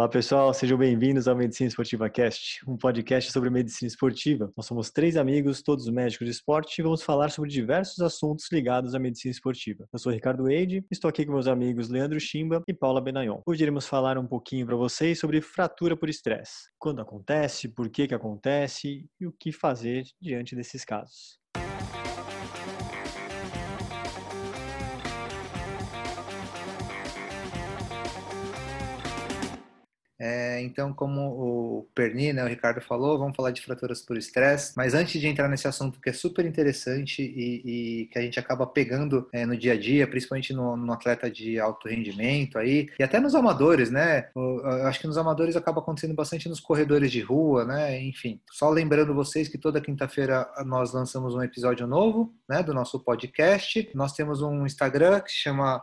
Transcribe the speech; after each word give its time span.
Olá 0.00 0.08
pessoal, 0.08 0.54
sejam 0.54 0.78
bem-vindos 0.78 1.28
ao 1.28 1.36
Medicina 1.36 1.68
Esportiva 1.68 2.08
Cast, 2.08 2.66
um 2.66 2.74
podcast 2.74 3.30
sobre 3.30 3.50
medicina 3.50 3.86
esportiva. 3.86 4.50
Nós 4.56 4.64
somos 4.64 4.90
três 4.90 5.14
amigos, 5.14 5.60
todos 5.60 5.86
médicos 5.90 6.24
de 6.24 6.32
esporte, 6.32 6.78
e 6.78 6.82
vamos 6.82 7.02
falar 7.02 7.30
sobre 7.30 7.50
diversos 7.50 8.00
assuntos 8.00 8.50
ligados 8.50 8.94
à 8.94 8.98
medicina 8.98 9.30
esportiva. 9.30 9.86
Eu 9.92 9.98
sou 9.98 10.10
Ricardo 10.10 10.48
Eide, 10.48 10.82
estou 10.90 11.10
aqui 11.10 11.26
com 11.26 11.32
meus 11.32 11.46
amigos 11.46 11.90
Leandro 11.90 12.18
Chimba 12.18 12.62
e 12.66 12.72
Paula 12.72 12.98
Benayon. 12.98 13.42
Hoje 13.44 13.62
iremos 13.62 13.86
falar 13.86 14.16
um 14.16 14.26
pouquinho 14.26 14.64
para 14.64 14.74
vocês 14.74 15.18
sobre 15.18 15.42
fratura 15.42 15.94
por 15.94 16.08
estresse. 16.08 16.70
Quando 16.78 17.02
acontece, 17.02 17.68
por 17.68 17.90
que 17.90 18.08
que 18.08 18.14
acontece 18.14 19.06
e 19.20 19.26
o 19.26 19.32
que 19.38 19.52
fazer 19.52 20.04
diante 20.18 20.56
desses 20.56 20.82
casos. 20.82 21.39
É, 30.20 30.60
então, 30.60 30.92
como 30.92 31.20
o 31.30 31.88
Perni, 31.94 32.30
né, 32.30 32.44
o 32.44 32.46
Ricardo 32.46 32.78
falou, 32.82 33.18
vamos 33.18 33.34
falar 33.34 33.52
de 33.52 33.62
fraturas 33.62 34.02
por 34.02 34.18
estresse. 34.18 34.74
Mas 34.76 34.92
antes 34.92 35.18
de 35.18 35.26
entrar 35.26 35.48
nesse 35.48 35.66
assunto 35.66 35.98
que 35.98 36.10
é 36.10 36.12
super 36.12 36.44
interessante 36.44 37.22
e, 37.22 38.02
e 38.02 38.06
que 38.08 38.18
a 38.18 38.22
gente 38.22 38.38
acaba 38.38 38.66
pegando 38.66 39.26
é, 39.32 39.46
no 39.46 39.56
dia 39.56 39.72
a 39.72 39.80
dia, 39.80 40.06
principalmente 40.06 40.52
no, 40.52 40.76
no, 40.76 40.92
atleta 40.92 41.30
de 41.30 41.58
alto 41.58 41.88
rendimento 41.88 42.58
aí, 42.58 42.90
e 42.98 43.02
até 43.02 43.18
nos 43.18 43.34
amadores, 43.34 43.90
né? 43.90 44.28
Eu 44.36 44.86
acho 44.86 45.00
que 45.00 45.06
nos 45.06 45.16
amadores 45.16 45.56
acaba 45.56 45.80
acontecendo 45.80 46.14
bastante 46.14 46.50
nos 46.50 46.60
corredores 46.60 47.10
de 47.10 47.22
rua, 47.22 47.64
né? 47.64 48.02
Enfim, 48.02 48.38
só 48.50 48.68
lembrando 48.68 49.14
vocês 49.14 49.48
que 49.48 49.56
toda 49.56 49.80
quinta-feira 49.80 50.46
nós 50.66 50.92
lançamos 50.92 51.34
um 51.34 51.42
episódio 51.42 51.86
novo, 51.86 52.34
né, 52.46 52.62
do 52.62 52.74
nosso 52.74 53.00
podcast. 53.00 53.88
Nós 53.94 54.12
temos 54.12 54.42
um 54.42 54.66
Instagram 54.66 55.20
que 55.20 55.32
chama 55.32 55.82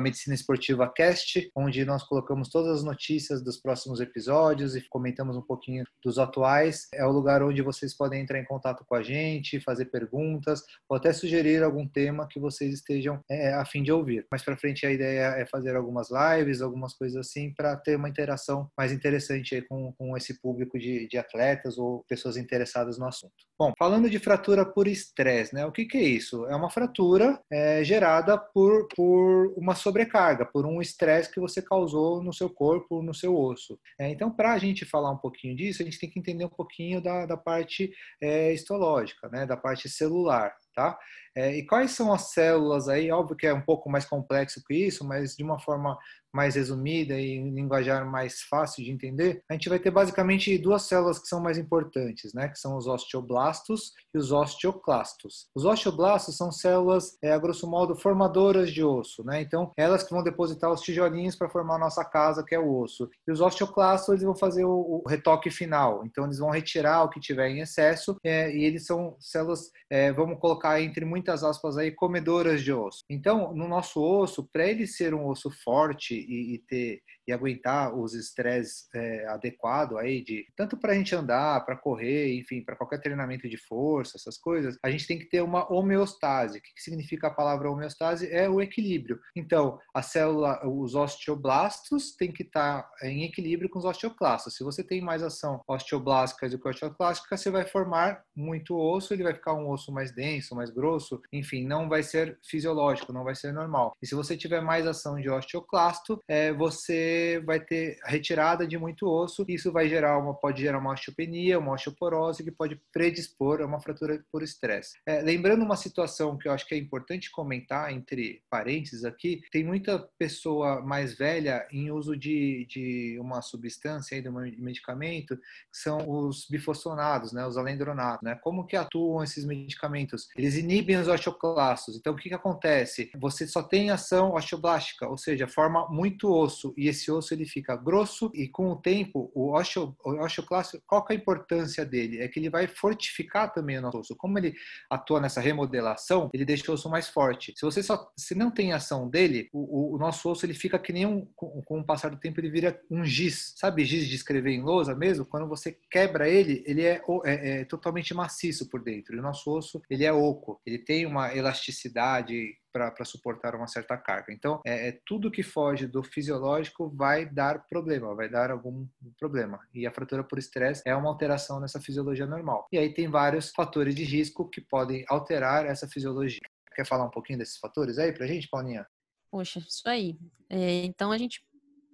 Medicina 0.00 0.34
Esportiva 0.34 0.88
Cast, 0.88 1.50
onde 1.54 1.84
nós 1.84 2.02
colocamos 2.02 2.48
todas 2.48 2.78
as 2.78 2.84
notícias 2.84 3.42
dos 3.42 3.58
próximos 3.58 3.73
próximos 3.74 3.98
episódios 3.98 4.76
e 4.76 4.88
comentamos 4.88 5.36
um 5.36 5.42
pouquinho 5.42 5.84
dos 6.00 6.16
atuais. 6.16 6.86
É 6.94 7.04
o 7.04 7.10
lugar 7.10 7.42
onde 7.42 7.60
vocês 7.60 7.92
podem 7.92 8.22
entrar 8.22 8.38
em 8.38 8.44
contato 8.44 8.84
com 8.86 8.94
a 8.94 9.02
gente, 9.02 9.58
fazer 9.58 9.86
perguntas 9.86 10.62
ou 10.88 10.96
até 10.96 11.12
sugerir 11.12 11.60
algum 11.60 11.84
tema 11.84 12.28
que 12.30 12.38
vocês 12.38 12.72
estejam 12.72 13.20
é, 13.28 13.52
a 13.52 13.64
fim 13.64 13.82
de 13.82 13.90
ouvir. 13.90 14.24
Mais 14.30 14.44
para 14.44 14.56
frente 14.56 14.86
a 14.86 14.92
ideia 14.92 15.34
é 15.36 15.44
fazer 15.44 15.74
algumas 15.74 16.08
lives, 16.08 16.62
algumas 16.62 16.94
coisas 16.94 17.16
assim 17.16 17.52
para 17.52 17.76
ter 17.76 17.96
uma 17.96 18.08
interação 18.08 18.70
mais 18.78 18.92
interessante 18.92 19.60
com, 19.62 19.92
com 19.98 20.16
esse 20.16 20.40
público 20.40 20.78
de, 20.78 21.08
de 21.08 21.18
atletas 21.18 21.76
ou 21.76 22.04
pessoas 22.08 22.36
interessadas 22.36 22.96
no 22.96 23.08
assunto. 23.08 23.34
Bom, 23.58 23.72
falando 23.76 24.08
de 24.08 24.20
fratura 24.20 24.64
por 24.64 24.86
estresse, 24.86 25.52
né? 25.52 25.66
O 25.66 25.72
que, 25.72 25.84
que, 25.84 25.98
é 25.98 26.02
isso? 26.02 26.46
É 26.46 26.54
uma 26.54 26.70
fratura 26.70 27.40
é, 27.50 27.82
gerada 27.82 28.38
por, 28.38 28.86
por 28.94 29.52
uma 29.56 29.74
sobrecarga, 29.74 30.46
por 30.46 30.64
um 30.64 30.80
estresse 30.80 31.32
que 31.32 31.40
você 31.40 31.60
causou 31.60 32.22
no 32.22 32.32
seu 32.32 32.48
corpo, 32.48 33.02
no 33.02 33.12
seu 33.12 33.36
osso 33.36 33.63
isso. 33.64 33.80
É, 33.98 34.10
então, 34.10 34.30
para 34.30 34.52
a 34.52 34.58
gente 34.58 34.84
falar 34.84 35.10
um 35.10 35.16
pouquinho 35.16 35.56
disso, 35.56 35.82
a 35.82 35.84
gente 35.84 35.98
tem 35.98 36.10
que 36.10 36.18
entender 36.18 36.44
um 36.44 36.50
pouquinho 36.50 37.00
da, 37.00 37.26
da 37.26 37.36
parte 37.36 37.92
é, 38.20 38.52
histológica, 38.52 39.28
né, 39.28 39.46
da 39.46 39.56
parte 39.56 39.88
celular. 39.88 40.54
Tá? 40.74 40.98
É, 41.36 41.56
e 41.56 41.66
quais 41.66 41.92
são 41.92 42.12
as 42.12 42.32
células 42.32 42.88
aí? 42.88 43.10
Óbvio 43.10 43.36
que 43.36 43.46
é 43.46 43.54
um 43.54 43.60
pouco 43.60 43.90
mais 43.90 44.04
complexo 44.04 44.62
que 44.66 44.74
isso, 44.74 45.04
mas 45.04 45.34
de 45.36 45.42
uma 45.42 45.58
forma 45.58 45.98
mais 46.34 46.56
resumida 46.56 47.14
e 47.14 47.30
em 47.30 47.54
linguajar 47.54 48.04
mais 48.04 48.42
fácil 48.42 48.84
de 48.84 48.90
entender, 48.90 49.40
a 49.48 49.54
gente 49.54 49.68
vai 49.68 49.78
ter 49.78 49.92
basicamente 49.92 50.58
duas 50.58 50.82
células 50.82 51.18
que 51.18 51.28
são 51.28 51.40
mais 51.40 51.56
importantes, 51.56 52.34
né? 52.34 52.48
Que 52.48 52.58
são 52.58 52.76
os 52.76 52.88
osteoblastos 52.88 53.92
e 54.12 54.18
os 54.18 54.32
osteoclastos. 54.32 55.46
Os 55.54 55.64
osteoblastos 55.64 56.36
são 56.36 56.50
células, 56.50 57.16
é, 57.22 57.32
a 57.32 57.38
grosso 57.38 57.70
modo, 57.70 57.94
formadoras 57.94 58.72
de 58.72 58.82
osso, 58.82 59.24
né? 59.24 59.40
Então, 59.40 59.70
elas 59.76 60.02
que 60.02 60.12
vão 60.12 60.24
depositar 60.24 60.72
os 60.72 60.80
tijolinhos 60.80 61.36
para 61.36 61.48
formar 61.48 61.76
a 61.76 61.78
nossa 61.78 62.04
casa, 62.04 62.44
que 62.44 62.54
é 62.54 62.58
o 62.58 62.80
osso. 62.80 63.08
E 63.28 63.30
os 63.30 63.40
osteoclastos, 63.40 64.08
eles 64.08 64.24
vão 64.24 64.34
fazer 64.34 64.64
o, 64.64 65.02
o 65.04 65.08
retoque 65.08 65.50
final. 65.50 66.04
Então, 66.04 66.24
eles 66.24 66.38
vão 66.38 66.50
retirar 66.50 67.04
o 67.04 67.10
que 67.10 67.20
tiver 67.20 67.48
em 67.48 67.60
excesso 67.60 68.16
é, 68.24 68.52
e 68.52 68.64
eles 68.64 68.84
são 68.86 69.16
células, 69.20 69.70
é, 69.88 70.12
vamos 70.12 70.40
colocar 70.40 70.63
entre 70.80 71.04
muitas 71.04 71.44
aspas 71.44 71.76
aí, 71.76 71.90
comedoras 71.90 72.62
de 72.62 72.72
osso. 72.72 73.04
Então, 73.08 73.54
no 73.54 73.68
nosso 73.68 74.02
osso, 74.02 74.48
para 74.52 74.66
ele 74.66 74.86
ser 74.86 75.14
um 75.14 75.26
osso 75.26 75.50
forte 75.50 76.14
e, 76.14 76.54
e 76.54 76.58
ter 76.58 77.02
e 77.26 77.32
aguentar 77.32 77.94
os 77.96 78.14
estresses 78.14 78.88
é, 78.94 79.26
adequados 79.28 79.96
aí 79.98 80.22
de 80.22 80.46
tanto 80.56 80.76
para 80.76 80.92
a 80.92 80.94
gente 80.94 81.14
andar, 81.14 81.64
para 81.64 81.76
correr, 81.76 82.34
enfim, 82.38 82.62
para 82.62 82.76
qualquer 82.76 83.00
treinamento 83.00 83.48
de 83.48 83.56
força, 83.56 84.16
essas 84.16 84.38
coisas, 84.38 84.76
a 84.82 84.90
gente 84.90 85.06
tem 85.06 85.18
que 85.18 85.26
ter 85.26 85.42
uma 85.42 85.70
homeostase. 85.72 86.58
O 86.58 86.62
que 86.62 86.70
significa 86.76 87.28
a 87.28 87.34
palavra 87.34 87.70
homeostase? 87.70 88.30
É 88.30 88.48
o 88.48 88.60
equilíbrio. 88.60 89.18
Então, 89.36 89.78
a 89.94 90.02
célula, 90.02 90.60
os 90.66 90.94
osteoblastos 90.94 92.14
tem 92.16 92.30
que 92.30 92.42
estar 92.42 92.82
tá 92.82 93.06
em 93.08 93.24
equilíbrio 93.24 93.68
com 93.68 93.78
os 93.78 93.84
osteoclastos. 93.84 94.56
Se 94.56 94.64
você 94.64 94.82
tem 94.82 95.00
mais 95.00 95.22
ação 95.22 95.62
osteoblástica 95.66 96.48
do 96.48 96.58
que 96.58 96.68
osteoclástica, 96.68 97.36
você 97.36 97.50
vai 97.50 97.64
formar 97.64 98.22
muito 98.36 98.76
osso, 98.76 99.12
ele 99.12 99.22
vai 99.22 99.34
ficar 99.34 99.54
um 99.54 99.68
osso 99.70 99.92
mais 99.92 100.12
denso, 100.12 100.54
mais 100.54 100.70
grosso, 100.70 101.20
enfim, 101.32 101.66
não 101.66 101.88
vai 101.88 102.02
ser 102.02 102.38
fisiológico, 102.44 103.12
não 103.12 103.24
vai 103.24 103.34
ser 103.34 103.52
normal. 103.52 103.96
E 104.02 104.06
se 104.06 104.14
você 104.14 104.36
tiver 104.36 104.60
mais 104.60 104.86
ação 104.86 105.20
de 105.20 105.28
osteoclasto, 105.28 106.20
é, 106.28 106.52
você 106.52 107.13
vai 107.44 107.60
ter 107.60 107.98
retirada 108.04 108.66
de 108.66 108.78
muito 108.78 109.08
osso, 109.08 109.44
isso 109.48 109.72
vai 109.72 109.88
gerar 109.88 110.18
uma, 110.18 110.34
pode 110.34 110.62
gerar 110.62 110.78
uma 110.78 110.92
osteopenia, 110.92 111.58
uma 111.58 111.72
osteoporose, 111.72 112.44
que 112.44 112.50
pode 112.50 112.80
predispor 112.92 113.60
a 113.60 113.66
uma 113.66 113.80
fratura 113.80 114.22
por 114.30 114.42
estresse. 114.42 114.98
É, 115.06 115.20
lembrando 115.20 115.64
uma 115.64 115.76
situação 115.76 116.36
que 116.36 116.48
eu 116.48 116.52
acho 116.52 116.66
que 116.66 116.74
é 116.74 116.78
importante 116.78 117.30
comentar 117.30 117.92
entre 117.92 118.42
parênteses 118.50 119.04
aqui, 119.04 119.40
tem 119.50 119.64
muita 119.64 119.98
pessoa 120.18 120.80
mais 120.82 121.14
velha 121.16 121.66
em 121.72 121.90
uso 121.90 122.16
de, 122.16 122.66
de 122.68 123.18
uma 123.20 123.42
substância, 123.42 124.20
de 124.20 124.28
um 124.28 124.40
medicamento, 124.58 125.36
que 125.36 125.78
são 125.78 126.08
os 126.08 126.46
bifosfonados, 126.48 127.32
né, 127.32 127.46
os 127.46 127.56
alendronatos. 127.56 128.22
Né? 128.22 128.34
Como 128.42 128.66
que 128.66 128.76
atuam 128.76 129.22
esses 129.22 129.44
medicamentos? 129.44 130.28
Eles 130.36 130.56
inibem 130.56 130.96
os 130.96 131.08
osteoclastos. 131.08 131.96
Então, 131.96 132.12
o 132.12 132.16
que, 132.16 132.28
que 132.28 132.34
acontece? 132.34 133.10
Você 133.18 133.46
só 133.46 133.62
tem 133.62 133.90
ação 133.90 134.34
osteoblástica, 134.34 135.08
ou 135.08 135.16
seja, 135.16 135.48
forma 135.48 135.88
muito 135.88 136.32
osso, 136.32 136.74
e 136.76 136.88
esse 136.88 137.03
esse 137.04 137.12
osso 137.12 137.34
ele 137.34 137.44
fica 137.44 137.76
grosso 137.76 138.30
e 138.34 138.48
com 138.48 138.70
o 138.70 138.76
tempo 138.76 139.30
o, 139.34 139.52
osteo, 139.52 139.94
o 140.04 140.22
osteoclasto, 140.22 140.82
qual 140.86 141.04
que 141.04 141.12
é 141.12 141.16
a 141.16 141.18
importância 141.18 141.84
dele? 141.84 142.20
É 142.20 142.28
que 142.28 142.40
ele 142.40 142.48
vai 142.48 142.66
fortificar 142.66 143.52
também 143.52 143.78
o 143.78 143.82
nosso 143.82 143.98
osso. 143.98 144.16
Como 144.16 144.38
ele 144.38 144.54
atua 144.90 145.20
nessa 145.20 145.40
remodelação, 145.40 146.30
ele 146.32 146.44
deixa 146.44 146.70
o 146.70 146.74
osso 146.74 146.88
mais 146.88 147.08
forte. 147.08 147.52
Se 147.56 147.64
você 147.64 147.82
só 147.82 148.10
se 148.16 148.34
não 148.34 148.50
tem 148.50 148.72
ação 148.72 149.08
dele, 149.08 149.48
o, 149.52 149.94
o 149.94 149.98
nosso 149.98 150.30
osso 150.30 150.46
ele 150.46 150.54
fica 150.54 150.78
que 150.78 150.92
nem 150.92 151.06
um 151.06 151.26
com, 151.34 151.62
com 151.62 151.80
o 151.80 151.84
passar 151.84 152.10
do 152.10 152.18
tempo 152.18 152.40
ele 152.40 152.50
vira 152.50 152.80
um 152.90 153.04
giz. 153.04 153.54
Sabe 153.56 153.84
giz 153.84 154.08
de 154.08 154.14
escrever 154.14 154.52
em 154.52 154.62
lousa 154.62 154.94
mesmo? 154.94 155.26
Quando 155.26 155.48
você 155.48 155.76
quebra 155.90 156.28
ele, 156.28 156.62
ele 156.66 156.82
é, 156.82 157.02
é, 157.24 157.60
é 157.60 157.64
totalmente 157.64 158.14
maciço 158.14 158.68
por 158.68 158.82
dentro. 158.82 159.14
E 159.14 159.18
o 159.18 159.22
nosso 159.22 159.50
osso 159.50 159.82
ele 159.90 160.04
é 160.04 160.12
oco. 160.12 160.60
Ele 160.64 160.78
tem 160.78 161.06
uma 161.06 161.34
elasticidade 161.34 162.54
para 162.74 163.04
suportar 163.04 163.54
uma 163.54 163.68
certa 163.68 163.96
carga. 163.96 164.32
Então, 164.32 164.60
é, 164.66 164.88
é, 164.88 165.00
tudo 165.06 165.30
que 165.30 165.44
foge 165.44 165.86
do 165.86 166.02
fisiológico 166.02 166.90
vai 166.90 167.24
dar 167.24 167.64
problema, 167.68 168.12
vai 168.16 168.28
dar 168.28 168.50
algum 168.50 168.84
problema. 169.16 169.60
E 169.72 169.86
a 169.86 169.92
fratura 169.92 170.24
por 170.24 170.38
estresse 170.38 170.82
é 170.84 170.94
uma 170.94 171.08
alteração 171.08 171.60
nessa 171.60 171.80
fisiologia 171.80 172.26
normal. 172.26 172.66
E 172.72 172.78
aí 172.78 172.92
tem 172.92 173.08
vários 173.08 173.50
fatores 173.50 173.94
de 173.94 174.02
risco 174.02 174.48
que 174.48 174.60
podem 174.60 175.04
alterar 175.08 175.66
essa 175.66 175.86
fisiologia. 175.86 176.40
Quer 176.74 176.84
falar 176.84 177.04
um 177.04 177.10
pouquinho 177.10 177.38
desses 177.38 177.58
fatores 177.58 177.96
aí 177.96 178.12
para 178.12 178.24
a 178.24 178.28
gente, 178.28 178.48
Paulinha? 178.48 178.84
Poxa, 179.30 179.60
isso 179.60 179.88
aí. 179.88 180.18
É, 180.50 180.84
então 180.84 181.12
a 181.12 181.18
gente 181.18 181.44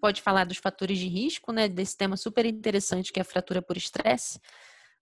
pode 0.01 0.23
falar 0.23 0.45
dos 0.45 0.57
fatores 0.57 0.99
de 0.99 1.07
risco, 1.07 1.53
né? 1.53 1.69
Desse 1.69 1.95
tema 1.95 2.17
super 2.17 2.47
interessante 2.47 3.13
que 3.13 3.21
é 3.21 3.23
a 3.23 3.25
fratura 3.25 3.61
por 3.61 3.77
estresse. 3.77 4.41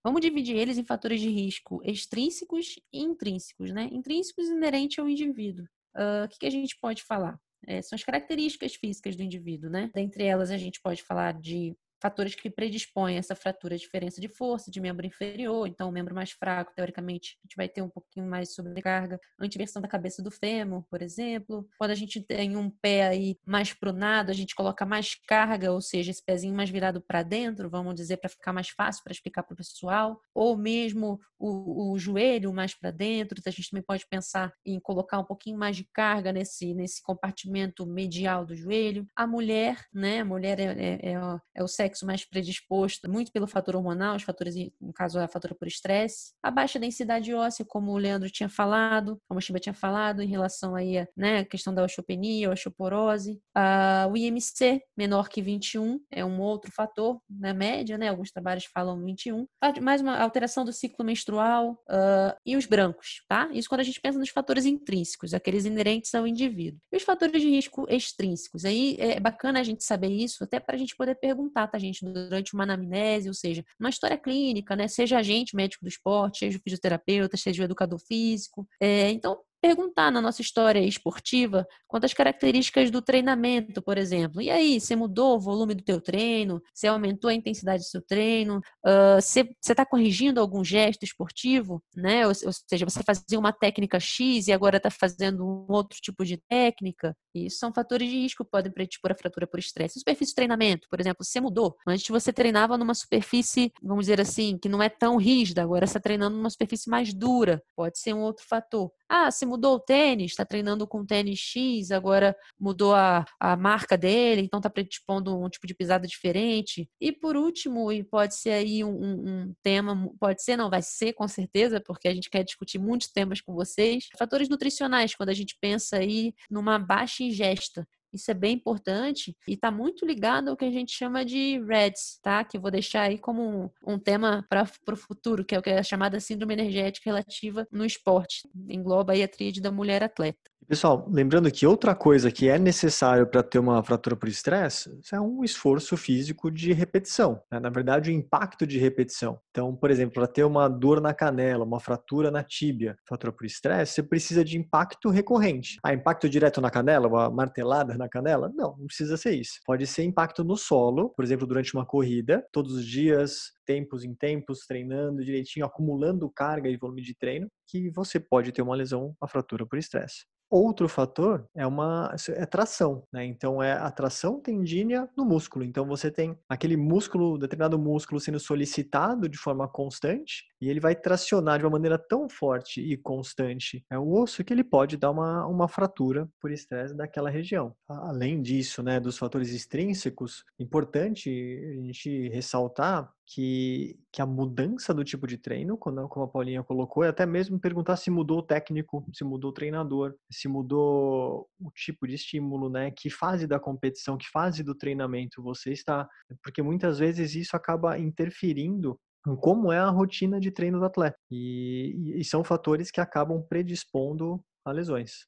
Vamos 0.03 0.21
dividir 0.21 0.55
eles 0.55 0.77
em 0.77 0.83
fatores 0.83 1.19
de 1.19 1.29
risco 1.29 1.81
extrínsecos 1.83 2.79
e 2.91 2.99
intrínsecos, 3.01 3.71
né? 3.71 3.89
Intrínsecos 3.91 4.47
inerentes 4.47 4.97
ao 4.99 5.09
indivíduo. 5.09 5.65
Uh, 5.95 6.25
o 6.25 6.27
que, 6.29 6.39
que 6.39 6.45
a 6.45 6.51
gente 6.51 6.77
pode 6.79 7.03
falar? 7.03 7.39
É, 7.67 7.81
são 7.81 7.95
as 7.95 8.03
características 8.03 8.75
físicas 8.75 9.15
do 9.15 9.23
indivíduo, 9.23 9.69
né? 9.69 9.91
Dentre 9.93 10.23
elas, 10.23 10.51
a 10.51 10.57
gente 10.57 10.81
pode 10.81 11.03
falar 11.03 11.33
de 11.33 11.75
fatores 12.01 12.35
que 12.35 12.49
predispõem 12.49 13.17
essa 13.17 13.35
fratura, 13.35 13.77
diferença 13.77 14.21
de 14.21 14.27
força 14.27 14.71
de 14.71 14.79
membro 14.79 15.05
inferior, 15.05 15.67
então 15.67 15.89
o 15.89 15.91
membro 15.91 16.15
mais 16.15 16.31
fraco, 16.31 16.73
teoricamente, 16.75 17.37
a 17.43 17.47
gente 17.47 17.55
vai 17.55 17.67
ter 17.67 17.81
um 17.81 17.89
pouquinho 17.89 18.25
mais 18.25 18.49
de 18.49 18.55
sobrecarga, 18.55 19.19
antiversão 19.39 19.81
da 19.81 19.87
cabeça 19.87 20.21
do 20.21 20.31
fêmur, 20.31 20.83
por 20.89 21.01
exemplo. 21.01 21.67
Quando 21.77 21.91
a 21.91 21.95
gente 21.95 22.21
tem 22.21 22.55
um 22.55 22.69
pé 22.69 23.07
aí 23.07 23.37
mais 23.45 23.73
pronado, 23.73 24.31
a 24.31 24.33
gente 24.33 24.55
coloca 24.55 24.85
mais 24.85 25.15
carga, 25.27 25.71
ou 25.71 25.81
seja, 25.81 26.11
esse 26.11 26.23
pezinho 26.23 26.55
mais 26.55 26.69
virado 26.69 27.01
para 27.01 27.23
dentro, 27.23 27.69
vamos 27.69 27.95
dizer, 27.95 28.17
para 28.17 28.29
ficar 28.29 28.53
mais 28.53 28.69
fácil 28.69 29.03
para 29.03 29.13
explicar 29.13 29.43
para 29.43 29.53
o 29.53 29.57
pessoal, 29.57 30.19
ou 30.33 30.57
mesmo 30.57 31.19
o, 31.37 31.93
o 31.93 31.99
joelho 31.99 32.53
mais 32.53 32.73
para 32.73 32.91
dentro, 32.91 33.41
a 33.45 33.51
gente 33.51 33.69
também 33.69 33.83
pode 33.83 34.05
pensar 34.07 34.53
em 34.65 34.79
colocar 34.79 35.19
um 35.19 35.23
pouquinho 35.23 35.57
mais 35.57 35.75
de 35.75 35.85
carga 35.93 36.31
nesse, 36.31 36.73
nesse 36.73 37.01
compartimento 37.01 37.85
medial 37.85 38.45
do 38.45 38.55
joelho. 38.55 39.07
A 39.15 39.25
mulher, 39.25 39.85
né, 39.93 40.19
a 40.19 40.25
mulher 40.25 40.59
é, 40.59 40.65
é, 40.65 41.11
é, 41.11 41.39
é 41.55 41.63
o 41.63 41.67
sexo 41.67 41.88
sexo 41.89 42.05
mais 42.05 42.23
predisposto, 42.23 43.09
muito 43.09 43.31
pelo 43.31 43.47
fator 43.47 43.75
hormonal, 43.75 44.15
os 44.15 44.23
fatores, 44.23 44.55
no 44.79 44.93
caso, 44.93 45.19
a 45.19 45.27
fatura 45.27 45.55
por 45.55 45.67
estresse. 45.67 46.33
A 46.43 46.51
baixa 46.51 46.79
densidade 46.79 47.33
óssea, 47.33 47.65
como 47.65 47.91
o 47.91 47.97
Leandro 47.97 48.29
tinha 48.29 48.47
falado, 48.47 49.19
a 49.29 49.41
Shiba 49.41 49.59
tinha 49.59 49.73
falado, 49.73 50.21
em 50.21 50.27
relação 50.27 50.75
aí 50.75 51.07
né, 51.15 51.43
questão 51.43 51.73
da 51.73 51.83
osteopenia, 51.83 52.51
osteoporose. 52.51 53.41
Uh, 53.57 54.11
o 54.11 54.17
IMC 54.17 54.81
menor 54.95 55.29
que 55.29 55.41
21 55.41 55.99
é 56.11 56.23
um 56.23 56.39
outro 56.39 56.71
fator, 56.71 57.19
na 57.29 57.53
média, 57.53 57.97
né? 57.97 58.09
Alguns 58.09 58.31
trabalhos 58.31 58.65
falam 58.65 59.01
21. 59.03 59.47
Mais 59.81 60.01
uma 60.01 60.17
alteração 60.19 60.65
do 60.65 60.73
ciclo 60.73 61.05
menstrual 61.05 61.71
uh, 61.89 62.37
e 62.45 62.55
os 62.55 62.65
brancos, 62.65 63.23
tá? 63.27 63.49
Isso 63.53 63.69
quando 63.69 63.81
a 63.81 63.83
gente 63.83 63.99
pensa 63.99 64.19
nos 64.19 64.29
fatores 64.29 64.65
intrínsecos, 64.65 65.33
aqueles 65.33 65.65
inerentes 65.65 66.13
ao 66.13 66.27
indivíduo. 66.27 66.79
E 66.91 66.97
os 66.97 67.03
fatores 67.03 67.41
de 67.41 67.49
risco 67.49 67.85
extrínsecos. 67.89 68.65
Aí 68.65 68.97
é 68.99 69.19
bacana 69.19 69.59
a 69.59 69.63
gente 69.63 69.83
saber 69.83 70.09
isso, 70.09 70.43
até 70.43 70.59
para 70.59 70.75
a 70.75 70.77
gente 70.77 70.95
poder 70.95 71.15
perguntar, 71.15 71.67
tá, 71.67 71.78
gente, 71.79 72.05
durante 72.05 72.53
uma 72.53 72.63
anamnese, 72.63 73.27
ou 73.27 73.33
seja, 73.33 73.63
uma 73.79 73.89
história 73.89 74.17
clínica, 74.17 74.75
né? 74.75 74.87
Seja 74.87 75.17
a 75.17 75.23
gente, 75.23 75.55
médico 75.55 75.85
do 75.85 75.89
esporte, 75.89 76.39
seja 76.39 76.57
o 76.57 76.61
fisioterapeuta, 76.61 77.37
seja 77.37 77.61
o 77.61 77.65
educador 77.65 77.99
físico. 77.99 78.67
É, 78.81 79.09
então, 79.11 79.39
perguntar 79.61 80.11
na 80.11 80.21
nossa 80.21 80.41
história 80.41 80.79
esportiva 80.79 81.67
quanto 81.87 82.05
às 82.05 82.13
características 82.13 82.89
do 82.89 83.01
treinamento, 83.01 83.81
por 83.81 83.97
exemplo. 83.97 84.41
E 84.41 84.49
aí, 84.49 84.79
você 84.79 84.95
mudou 84.95 85.35
o 85.35 85.39
volume 85.39 85.75
do 85.75 85.83
teu 85.83 85.99
treino? 86.01 86.61
Você 86.73 86.87
aumentou 86.87 87.29
a 87.29 87.33
intensidade 87.33 87.83
do 87.83 87.87
seu 87.87 88.01
treino? 88.01 88.59
Uh, 88.85 89.21
você 89.21 89.49
está 89.61 89.85
corrigindo 89.85 90.39
algum 90.39 90.63
gesto 90.63 91.03
esportivo? 91.03 91.83
Né? 91.95 92.25
Ou, 92.25 92.33
ou, 92.45 92.53
seja, 92.53 92.85
você 92.85 93.03
fazia 93.03 93.39
uma 93.39 93.51
técnica 93.51 93.99
X 93.99 94.47
e 94.47 94.51
agora 94.51 94.77
está 94.77 94.89
fazendo 94.89 95.45
um 95.45 95.65
outro 95.69 95.99
tipo 96.01 96.23
de 96.25 96.37
técnica? 96.49 97.15
Isso 97.33 97.59
são 97.59 97.73
fatores 97.73 98.09
de 98.09 98.15
risco 98.15 98.43
que 98.43 98.51
podem 98.51 98.71
predispor 98.71 99.11
a 99.11 99.15
fratura 99.15 99.47
por 99.47 99.59
estresse. 99.59 99.99
Superfície 99.99 100.31
de 100.31 100.35
treinamento, 100.35 100.87
por 100.89 100.99
exemplo, 100.99 101.23
você 101.23 101.39
mudou. 101.39 101.75
Antes 101.87 102.07
você 102.07 102.33
treinava 102.33 102.77
numa 102.77 102.93
superfície, 102.93 103.71
vamos 103.81 104.05
dizer 104.05 104.21
assim, 104.21 104.57
que 104.57 104.69
não 104.69 104.81
é 104.81 104.89
tão 104.89 105.17
rígida, 105.17 105.61
agora 105.61 105.85
você 105.85 105.91
está 105.91 105.99
treinando 105.99 106.37
numa 106.37 106.49
superfície 106.49 106.89
mais 106.89 107.13
dura. 107.13 107.61
Pode 107.75 107.99
ser 107.99 108.13
um 108.13 108.21
outro 108.21 108.45
fator. 108.47 108.91
Ah, 109.07 109.31
se 109.31 109.45
mudou 109.45 109.75
o 109.75 109.79
tênis, 109.79 110.31
está 110.31 110.45
treinando 110.45 110.87
com 110.87 111.05
tênis 111.05 111.39
X, 111.39 111.91
agora 111.91 112.35
mudou 112.59 112.93
a, 112.93 113.25
a 113.39 113.55
marca 113.57 113.97
dele, 113.97 114.41
então 114.41 114.59
está 114.59 114.69
predispondo 114.69 115.35
um 115.35 115.49
tipo 115.49 115.65
de 115.65 115.73
pisada 115.73 116.07
diferente. 116.07 116.87
E 117.01 117.11
por 117.11 117.35
último, 117.35 117.91
e 117.91 118.03
pode 118.03 118.35
ser 118.35 118.51
aí 118.51 118.83
um, 118.83 118.91
um, 118.91 119.53
tema, 119.63 120.11
pode 120.19 120.43
ser, 120.43 120.55
não, 120.55 120.69
vai 120.69 120.81
ser 120.83 121.13
com 121.13 121.27
certeza, 121.27 121.81
porque 121.81 122.07
a 122.07 122.13
gente 122.13 122.29
quer 122.29 122.43
discutir 122.43 122.77
muitos 122.77 123.07
temas 123.07 123.41
com 123.41 123.53
vocês. 123.53 124.07
Fatores 124.17 124.47
nutricionais, 124.47 125.15
quando 125.15 125.29
a 125.29 125.33
gente 125.33 125.57
pensa 125.59 125.97
aí 125.97 126.33
numa 126.49 126.77
baixa 126.77 127.23
ingesta. 127.29 127.87
Isso 128.11 128.31
é 128.31 128.33
bem 128.33 128.55
importante 128.55 129.35
e 129.47 129.53
está 129.53 129.69
muito 129.69 130.05
ligado 130.05 130.49
ao 130.49 130.57
que 130.57 130.65
a 130.65 130.71
gente 130.71 130.91
chama 130.91 131.23
de 131.23 131.59
REDS, 131.59 132.19
tá? 132.23 132.43
Que 132.43 132.57
eu 132.57 132.61
vou 132.61 132.71
deixar 132.71 133.03
aí 133.03 133.19
como 133.19 133.43
um, 133.43 133.69
um 133.85 133.99
tema 133.99 134.43
para 134.49 134.63
o 134.91 134.95
futuro, 134.95 135.45
que 135.45 135.53
é 135.53 135.59
o 135.59 135.61
que 135.61 135.69
é 135.69 135.77
a 135.77 135.83
chamada 135.83 136.19
síndrome 136.19 136.53
energética 136.53 137.09
relativa 137.09 137.67
no 137.71 137.85
esporte. 137.85 138.49
Engloba 138.67 139.13
aí 139.13 139.21
a 139.21 139.27
tríade 139.27 139.61
da 139.61 139.71
mulher 139.71 140.03
atleta. 140.03 140.48
Pessoal, 140.67 141.09
lembrando 141.11 141.49
que 141.49 141.65
outra 141.65 141.95
coisa 141.95 142.31
que 142.31 142.47
é 142.47 142.59
necessário 142.59 143.25
para 143.25 143.41
ter 143.41 143.57
uma 143.57 143.81
fratura 143.81 144.15
por 144.15 144.29
estresse 144.29 144.99
é 145.11 145.19
um 145.19 145.43
esforço 145.43 145.97
físico 145.97 146.51
de 146.51 146.73
repetição. 146.73 147.41
Né? 147.51 147.59
Na 147.59 147.71
verdade, 147.71 148.11
o 148.11 148.13
impacto 148.13 148.67
de 148.67 148.77
repetição. 148.77 149.39
Então, 149.49 149.75
por 149.75 149.89
exemplo, 149.89 150.13
para 150.13 150.27
ter 150.27 150.43
uma 150.43 150.67
dor 150.67 151.01
na 151.01 151.11
canela, 151.11 151.65
uma 151.65 151.79
fratura 151.79 152.29
na 152.29 152.43
tíbia, 152.43 152.95
fratura 153.07 153.33
por 153.33 153.45
estresse, 153.45 153.93
você 153.93 154.03
precisa 154.03 154.45
de 154.45 154.59
impacto 154.59 155.09
recorrente. 155.09 155.79
Ah, 155.83 155.91
impacto 155.91 156.29
direto 156.29 156.61
na 156.61 156.69
canela, 156.69 157.07
uma 157.07 157.31
martelada 157.31 157.97
na 157.97 158.07
canela? 158.07 158.51
Não, 158.53 158.77
não 158.77 158.85
precisa 158.85 159.17
ser 159.17 159.31
isso. 159.31 159.53
Pode 159.65 159.87
ser 159.87 160.03
impacto 160.03 160.43
no 160.43 160.55
solo, 160.55 161.09
por 161.15 161.25
exemplo, 161.25 161.47
durante 161.47 161.73
uma 161.73 161.85
corrida, 161.85 162.45
todos 162.51 162.73
os 162.73 162.85
dias, 162.85 163.53
tempos 163.65 164.03
em 164.03 164.13
tempos, 164.13 164.67
treinando 164.67 165.25
direitinho, 165.25 165.65
acumulando 165.65 166.29
carga 166.29 166.69
e 166.69 166.77
volume 166.77 167.01
de 167.01 167.15
treino, 167.15 167.47
que 167.67 167.89
você 167.89 168.19
pode 168.19 168.51
ter 168.51 168.61
uma 168.61 168.75
lesão, 168.75 169.15
uma 169.19 169.27
fratura 169.27 169.65
por 169.65 169.79
estresse. 169.79 170.25
Outro 170.49 170.89
fator 170.89 171.47
é 171.55 171.65
uma 171.67 172.15
é 172.29 172.45
tração, 172.45 173.03
né? 173.13 173.23
Então 173.23 173.61
é 173.61 173.73
a 173.73 173.91
tração 173.91 174.41
tendínea 174.41 175.07
no 175.15 175.23
músculo. 175.23 175.63
Então 175.63 175.85
você 175.85 176.09
tem 176.09 176.35
aquele 176.49 176.75
músculo, 176.75 177.37
determinado 177.37 177.77
músculo 177.77 178.19
sendo 178.19 178.39
solicitado 178.39 179.29
de 179.29 179.37
forma 179.37 179.67
constante 179.67 180.48
e 180.61 180.69
ele 180.69 180.79
vai 180.79 180.95
tracionar 180.95 181.59
de 181.59 181.65
uma 181.65 181.71
maneira 181.71 181.97
tão 181.97 182.29
forte 182.29 182.81
e 182.81 182.97
constante 182.97 183.83
é 183.89 183.97
o 183.97 184.11
osso 184.11 184.43
que 184.43 184.53
ele 184.53 184.63
pode 184.63 184.97
dar 184.97 185.11
uma, 185.11 185.45
uma 185.47 185.67
fratura 185.67 186.29
por 186.39 186.51
estresse 186.51 186.95
daquela 186.95 187.29
região. 187.29 187.75
Além 187.87 188.41
disso, 188.41 188.83
né, 188.83 188.99
dos 188.99 189.17
fatores 189.17 189.51
extrínsecos, 189.51 190.43
importante 190.59 191.29
a 191.29 191.85
gente 191.85 192.29
ressaltar 192.29 193.11
que, 193.31 193.99
que 194.11 194.21
a 194.21 194.25
mudança 194.25 194.91
do 194.91 195.03
tipo 195.03 195.27
de 195.27 195.37
treino, 195.37 195.77
quando, 195.77 196.07
como 196.09 196.25
a 196.25 196.27
Paulinha 196.27 196.63
colocou, 196.63 197.03
é 197.03 197.09
até 197.09 197.27
mesmo 197.27 197.59
perguntar 197.59 197.95
se 197.95 198.09
mudou 198.09 198.39
o 198.39 198.43
técnico, 198.43 199.05
se 199.13 199.23
mudou 199.23 199.51
o 199.51 199.53
treinador, 199.53 200.15
se 200.31 200.47
mudou 200.47 201.47
o 201.59 201.69
tipo 201.71 202.07
de 202.07 202.15
estímulo, 202.15 202.69
né? 202.69 202.89
Que 202.89 203.09
fase 203.09 203.45
da 203.45 203.59
competição, 203.59 204.17
que 204.17 204.27
fase 204.29 204.63
do 204.63 204.73
treinamento 204.73 205.43
você 205.43 205.71
está. 205.71 206.09
Porque 206.41 206.63
muitas 206.63 206.97
vezes 206.97 207.35
isso 207.35 207.55
acaba 207.55 207.99
interferindo 207.99 208.99
como 209.37 209.71
é 209.71 209.79
a 209.79 209.89
rotina 209.89 210.39
de 210.39 210.51
treino 210.51 210.79
do 210.79 210.85
atleta. 210.85 211.17
E, 211.31 212.15
e 212.19 212.23
são 212.23 212.43
fatores 212.43 212.91
que 212.91 213.01
acabam 213.01 213.41
predispondo 213.41 214.43
a 214.63 214.71
lesões. 214.71 215.27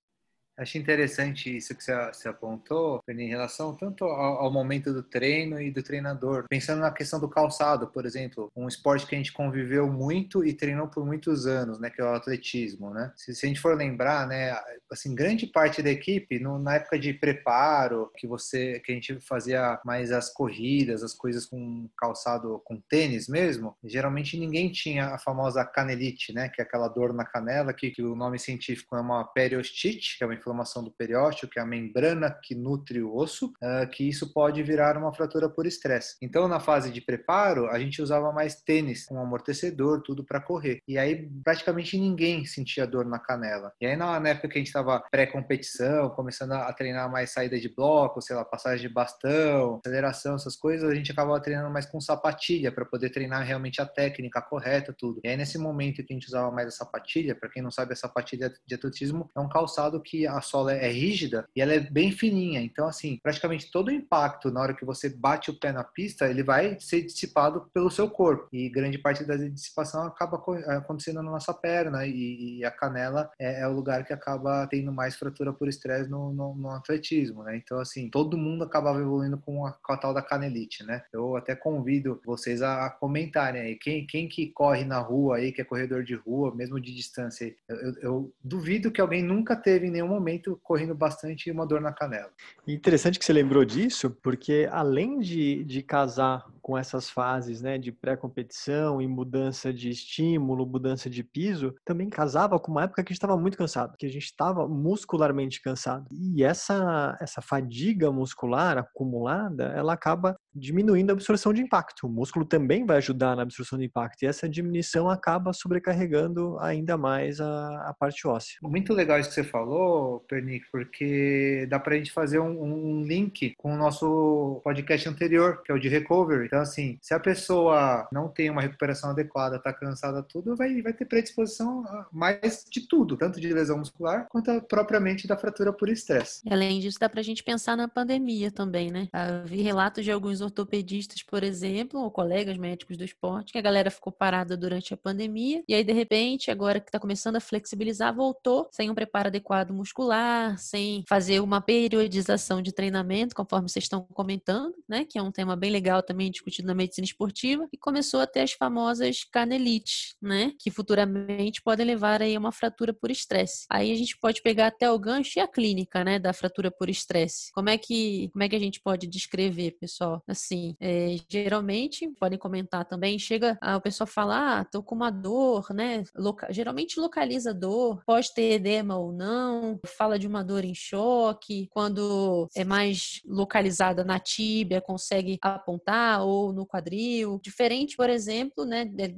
Achei 0.58 0.80
interessante 0.82 1.56
isso 1.56 1.76
que 1.76 1.84
você 1.84 2.28
apontou, 2.28 3.02
em 3.08 3.28
relação 3.28 3.76
tanto 3.76 4.04
ao, 4.06 4.44
ao, 4.44 4.52
momento 4.52 4.94
do 4.94 5.02
treino 5.02 5.62
e 5.62 5.72
do 5.72 5.82
treinador. 5.82 6.46
Pensando 6.50 6.82
na 6.82 6.92
questão 6.92 7.20
do 7.20 7.30
calçado, 7.30 7.88
por 7.88 8.06
exemplo, 8.06 8.52
um 8.56 8.68
esporte 8.68 9.08
que 9.08 9.16
a 9.16 9.18
gente 9.18 9.34
conviveu 9.34 9.92
muito 9.92 10.46
e 10.46 10.54
treinou 10.54 10.88
por 10.88 11.06
muitos 11.06 11.48
anos, 11.48 11.80
né, 11.80 11.90
que 11.90 12.02
é 12.02 12.04
o 12.04 12.14
atletismo, 12.14 12.92
né? 12.92 13.12
Se, 13.16 13.34
se 13.34 13.46
a 13.46 13.50
gente 13.50 13.62
for 13.62 13.76
lembrar, 13.76 14.28
né, 14.28 14.56
assim, 14.92 15.16
grande 15.16 15.48
parte 15.48 15.82
da 15.82 15.90
equipe, 15.90 16.40
no, 16.40 16.60
na 16.60 16.76
época 16.76 17.00
de 17.00 17.14
preparo, 17.14 18.12
que 18.18 18.28
você, 18.28 18.80
que 18.82 18.92
a 18.92 18.96
gente 18.96 19.20
fazia 19.22 19.80
mais 19.86 20.12
as 20.12 20.30
corridas, 20.32 21.02
as 21.02 21.14
coisas 21.14 21.46
com 21.46 21.90
calçado, 21.98 22.62
com 22.66 22.80
tênis 22.90 23.28
mesmo, 23.28 23.76
geralmente 23.84 24.38
ninguém 24.38 24.72
tinha 24.72 25.08
a 25.08 25.18
famosa 25.18 25.64
canelite, 25.66 26.34
né, 26.34 26.50
que 26.50 26.62
é 26.62 26.64
aquela 26.64 26.88
dor 26.88 27.14
na 27.14 27.26
canela, 27.26 27.74
que, 27.74 27.90
que 27.90 28.04
o 28.04 28.16
nome 28.16 28.38
científico 28.38 28.96
é 28.96 29.02
uma 29.02 29.24
periostite, 29.24 30.18
que 30.18 30.24
é 30.24 30.28
uma 30.28 30.36
inflamação 30.42 30.84
do 30.84 30.92
periósteo, 30.92 31.48
que 31.48 31.60
é 31.60 31.62
a 31.62 31.66
membrana 31.66 32.30
que 32.30 32.56
nutre 32.56 33.02
o 33.02 33.16
osso, 33.16 33.54
uh, 33.62 33.90
que 33.90 34.08
isso 34.08 34.34
pode 34.34 34.62
virar 34.64 34.98
uma 34.98 35.14
fratura 35.14 35.48
por 35.48 35.66
estresse. 35.66 36.18
Então, 36.22 36.48
na 36.48 36.60
fase 36.60 36.92
de 36.92 37.00
preparo, 37.00 37.68
a 37.70 37.80
gente 37.80 38.02
usava 38.02 38.32
mais 38.32 38.56
tênis 38.56 39.06
com 39.06 39.20
amortecedor, 39.20 40.02
tudo 40.02 40.24
para 40.24 40.42
correr. 40.42 40.82
E 40.88 40.98
aí, 40.98 41.30
praticamente 41.44 41.98
ninguém 41.98 42.46
sentia 42.46 42.88
dor 42.88 43.06
na 43.06 43.20
canela. 43.20 43.72
E 43.80 43.86
aí, 43.86 43.96
na, 43.96 44.22
época 44.30 44.48
que 44.48 44.58
a 44.58 44.60
gente 44.60 44.68
estava 44.68 45.00
pré-competição, 45.12 46.10
começando 46.10 46.54
a 46.54 46.72
treinar 46.74 47.10
mais 47.12 47.32
saída 47.32 47.60
de 47.60 47.70
bloco, 47.70 48.22
sei 48.22 48.36
lá, 48.36 48.44
passagem 48.44 48.88
de 48.88 48.94
bastão, 48.94 49.80
aceleração, 49.86 50.36
essas 50.36 50.56
coisas, 50.56 50.90
a 50.90 50.96
gente 50.96 51.12
acabava 51.12 51.40
treinando 51.42 51.70
mais 51.70 51.86
com 51.86 52.00
sapatilha 52.00 52.72
para 52.72 52.86
poder 52.86 53.10
treinar 53.10 53.46
realmente 53.46 53.82
a 53.82 53.86
técnica 53.86 54.42
correta, 54.42 54.94
tudo. 54.98 55.20
E 55.24 55.28
aí, 55.28 55.38
nesse 55.38 55.58
momento 55.58 56.04
que 56.04 56.14
a 56.14 56.16
gente 56.16 56.28
usava 56.28 56.52
mais 56.52 56.68
a 56.68 56.72
sapatilha, 56.72 57.36
para 57.36 57.50
quem 57.50 57.62
não 57.62 57.72
sabe, 57.72 57.94
a 57.94 57.96
sapatilha 57.96 58.52
de 58.66 58.76
atletismo 58.76 59.30
é 59.36 59.40
um 59.40 59.50
calçado 59.50 60.02
que 60.02 60.26
a 60.38 60.42
sola 60.42 60.74
é 60.74 60.90
rígida 60.90 61.48
e 61.56 61.62
ela 61.62 61.74
é 61.74 61.80
bem 61.80 62.12
fininha. 62.12 62.62
Então, 62.62 62.88
assim, 62.88 63.20
praticamente 63.22 63.72
todo 63.72 63.88
o 63.88 63.92
impacto 63.92 64.52
na 64.52 64.62
hora 64.62 64.74
que 64.74 64.86
você 64.86 65.10
bate 65.10 65.50
o 65.50 65.60
pé 65.60 65.72
na 65.72 65.84
pista, 65.84 66.28
ele 66.28 66.44
vai 66.44 66.78
ser 66.80 67.02
dissipado 67.02 67.70
pelo 67.74 67.90
seu 67.90 68.10
corpo. 68.10 68.48
E 68.52 68.70
grande 68.70 68.98
parte 68.98 69.24
da 69.24 69.36
dissipação 69.36 70.04
acaba 70.04 70.42
acontecendo 70.78 71.22
na 71.22 71.32
nossa 71.32 71.54
perna 71.54 72.06
e, 72.06 72.60
e 72.60 72.66
a 72.66 72.72
canela 72.72 73.30
é, 73.40 73.62
é, 73.62 73.68
o 73.68 73.74
lugar 73.74 74.06
que 74.06 74.14
acaba 74.14 74.68
tendo 74.68 74.92
mais 74.92 75.16
fratura 75.16 75.54
por 75.54 75.68
estresse 75.68 76.10
no, 76.10 76.34
no, 76.34 76.56
no, 76.56 76.70
atletismo, 76.72 77.44
né? 77.44 77.58
Então, 77.58 77.80
assim, 77.80 78.10
todo 78.10 78.38
mundo 78.38 78.64
acabava 78.64 79.00
evoluindo 79.00 79.38
com 79.38 79.66
a, 79.66 79.74
com 79.74 79.94
a 79.94 79.98
tal 79.98 80.14
da 80.14 80.22
canelite, 80.22 80.84
né? 80.84 81.04
Eu 81.12 81.36
até 81.36 81.56
convido 81.56 82.22
vocês 82.26 82.62
a, 82.62 82.90
comentarem 82.90 83.62
aí. 83.62 83.76
Quem, 83.76 84.06
quem 84.06 84.28
que 84.28 84.48
corre 84.48 84.84
na 84.84 85.00
rua 85.00 85.38
aí, 85.38 85.52
que 85.52 85.62
é 85.62 85.66
corredor 85.66 86.04
de 86.04 86.16
rua, 86.16 86.54
mesmo 86.54 86.80
de 86.80 86.94
distância, 86.94 87.54
eu, 87.68 87.78
eu, 87.78 87.94
eu 88.02 88.34
duvido 88.44 88.92
que 88.92 89.02
alguém 89.02 89.24
nunca 89.24 89.56
teve 89.56 89.88
em 89.88 89.92
nenhum 89.92 90.08
momento 90.08 90.21
momento 90.22 90.60
correndo 90.64 90.94
bastante 90.94 91.48
e 91.48 91.52
uma 91.52 91.66
dor 91.66 91.82
na 91.82 91.92
canela. 91.92 92.30
Interessante 92.68 93.18
que 93.18 93.26
você 93.26 93.34
lembrou 93.34 93.66
disso, 93.66 94.12
porque 94.22 94.70
além 94.72 95.20
de, 95.20 95.64
de 95.64 95.82
casar 95.82 96.46
com 96.62 96.78
essas 96.78 97.10
fases 97.10 97.62
né, 97.62 97.78
de 97.78 97.92
pré-competição 97.92 99.02
e 99.02 99.08
mudança 99.08 99.74
de 99.74 99.90
estímulo, 99.90 100.66
mudança 100.66 101.10
de 101.10 101.24
piso, 101.24 101.76
também 101.86 102.10
casava 102.10 102.60
com 102.60 102.72
uma 102.72 102.84
época 102.84 103.04
que 103.04 103.10
a 103.10 103.14
gente 103.14 103.18
estava 103.18 103.38
muito 103.38 103.58
cansado, 103.58 103.98
que 103.98 104.06
a 104.06 104.10
gente 104.10 104.26
estava 104.26 104.68
muscularmente 104.68 105.62
cansado. 105.62 106.08
E 106.12 106.44
essa, 106.44 107.18
essa 107.20 107.42
fadiga 107.42 108.12
muscular 108.12 108.78
acumulada, 108.78 109.66
ela 109.76 109.94
acaba 109.94 110.38
diminuindo 110.54 111.12
a 111.12 111.14
absorção 111.14 111.54
de 111.54 111.62
impacto. 111.62 112.08
O 112.08 112.10
músculo 112.10 112.46
também 112.46 112.86
vai 112.86 112.98
ajudar 112.98 113.36
na 113.36 113.44
absorção 113.44 113.80
de 113.80 113.86
impacto 113.86 114.24
e 114.24 114.28
essa 114.28 114.48
diminuição 114.48 115.10
acaba 115.10 115.54
sobrecarregando 115.54 116.58
ainda 116.60 116.98
mais 116.98 117.40
a, 117.40 117.90
a 117.90 117.94
parte 117.94 118.28
óssea. 118.28 118.58
Muito 118.62 118.94
legal 118.94 119.20
isso 119.20 119.30
que 119.30 119.36
você 119.36 119.44
falou, 119.44 120.20
Pernick, 120.28 120.66
porque 120.72 121.66
dá 121.70 121.80
para 121.80 121.96
a 121.96 121.98
gente 121.98 122.12
fazer 122.12 122.40
um, 122.40 122.64
um 122.64 123.04
link 123.04 123.54
com 123.58 123.74
o 123.74 123.78
nosso 123.78 124.62
podcast 124.64 125.08
anterior, 125.08 125.62
que 125.64 125.72
é 125.72 125.76
o 125.76 125.80
de 125.80 125.90
recovery, 125.90 126.50
Então, 126.52 126.62
assim, 126.62 126.98
se 127.02 127.14
a 127.14 127.20
pessoa 127.20 128.10
não 128.12 128.28
tem 128.28 128.50
uma 128.50 128.62
recuperação 128.62 129.12
adequada, 129.12 129.58
tá 129.58 129.72
cansada, 129.72 130.22
tudo, 130.22 130.54
vai, 130.54 130.82
vai 130.82 130.92
ter 130.92 131.06
predisposição 131.06 131.86
mais 132.12 132.66
de 132.70 132.86
tudo, 132.90 133.16
tanto 133.16 133.40
de 133.40 133.54
lesão 133.54 133.78
muscular 133.78 134.28
quanto 134.28 134.62
propriamente 134.64 135.26
da 135.28 135.38
fratura 135.38 135.72
por 135.72 135.88
estresse. 135.88 136.42
Além 136.52 136.82
disso, 136.82 137.00
dá 137.00 137.08
pra 137.08 137.22
gente 137.22 137.42
pensar 137.42 137.78
na 137.78 137.88
pandemia 137.88 138.52
também, 138.52 138.92
né? 138.92 139.08
Eu 139.14 139.48
vi 139.48 139.62
relatos 139.62 140.04
de 140.04 140.12
alguns 140.12 140.42
ortopedistas, 140.42 141.24
por 141.24 141.42
exemplo, 141.42 142.02
ou 142.02 142.12
colegas 142.12 142.58
médicos 142.58 142.98
do 142.98 143.06
esporte, 143.06 143.54
que 143.54 143.58
a 143.58 143.62
galera 143.62 143.90
ficou 143.90 144.12
parada 144.12 144.58
durante 144.58 144.94
a 144.94 144.98
pandemia 144.98 145.64
e 145.66 145.74
aí, 145.74 145.86
de 145.86 145.94
repente, 145.94 146.52
agora 146.52 146.82
que 146.82 146.92
tá 146.92 147.00
começando 147.00 147.38
a 147.38 147.40
flexibilizar, 147.40 148.14
voltou 148.14 148.68
sem 148.74 148.90
um 148.90 148.94
preparo 148.94 149.28
adequado 149.28 149.72
muscular, 149.72 150.58
sem 150.58 151.06
fazer 151.08 151.40
uma 151.40 151.62
periodização 151.62 152.62
de 152.62 152.74
treinamento, 152.74 153.34
conforme 153.34 153.70
vocês 153.70 153.86
estão 153.86 154.02
comentando, 154.14 154.76
né? 154.86 155.06
Que 155.06 155.18
é 155.18 155.22
um 155.22 155.32
tema 155.32 155.56
bem 155.56 155.72
legal 155.72 156.04
também 156.04 156.30
discutido 156.42 156.68
na 156.68 156.76
medicina 156.76 157.06
esportiva, 157.06 157.68
e 157.72 157.78
começou 157.78 158.20
a 158.20 158.28
ter 158.28 158.42
as 158.42 158.54
famosas 158.54 159.24
canelites, 159.24 160.16
né? 160.22 160.54
Que 160.60 160.72
futuramente 160.72 161.62
podem 161.62 161.86
levar 161.86 162.22
aí 162.22 162.36
a 162.36 162.40
uma 162.40 162.52
fratura 162.52 162.94
por 162.94 163.12
estresse. 163.12 163.66
Aí 163.70 163.92
a 163.92 163.96
gente 163.96 164.18
pode 164.18 164.42
pegar 164.42 164.68
até 164.68 164.92
o 164.92 165.00
gancho 165.00 165.38
e 165.38 165.42
a 165.42 165.48
clínica, 165.48 166.04
né? 166.04 166.18
Da 166.20 166.34
fratura 166.34 166.72
por 166.72 166.90
estresse. 166.90 167.52
Como 167.54 167.70
é 167.70 167.78
que 167.78 168.30
como 168.34 168.44
é 168.44 168.50
que 168.50 168.56
a 168.56 168.60
gente 168.60 168.82
pode 168.82 169.08
descrever, 169.08 169.78
pessoal? 169.80 170.22
Assim, 170.28 170.76
é, 170.80 171.16
geralmente 171.30 172.10
podem 172.20 172.40
comentar 172.40 172.86
também. 172.86 173.20
Chega 173.20 173.58
ah, 173.62 173.78
o 173.78 173.82
pessoal 173.82 174.08
falar, 174.08 174.60
ah, 174.60 174.66
tô 174.66 174.82
com 174.82 174.96
uma 174.96 175.12
dor, 175.12 175.68
né? 175.72 176.04
Loca 176.16 176.52
geralmente 176.52 177.00
localiza 177.00 177.54
dor, 177.54 178.02
pode 178.06 178.34
ter 178.34 178.54
edema 178.54 178.98
ou 178.98 179.12
não, 179.12 179.80
fala 179.86 180.18
de 180.18 180.28
uma 180.28 180.44
dor 180.44 180.66
em 180.66 180.74
choque, 180.74 181.68
quando 181.72 182.48
é 182.56 182.64
mais 182.64 183.22
localizada 183.26 184.04
na 184.04 184.20
tíbia, 184.20 184.82
consegue 184.82 185.38
apontar 185.42 186.24
ou 186.32 186.54
no 186.54 186.66
quadril. 186.66 187.40
Diferente, 187.44 187.96
por 187.96 188.10
exemplo, 188.10 188.66
né, 188.66 188.86
de, 188.86 189.16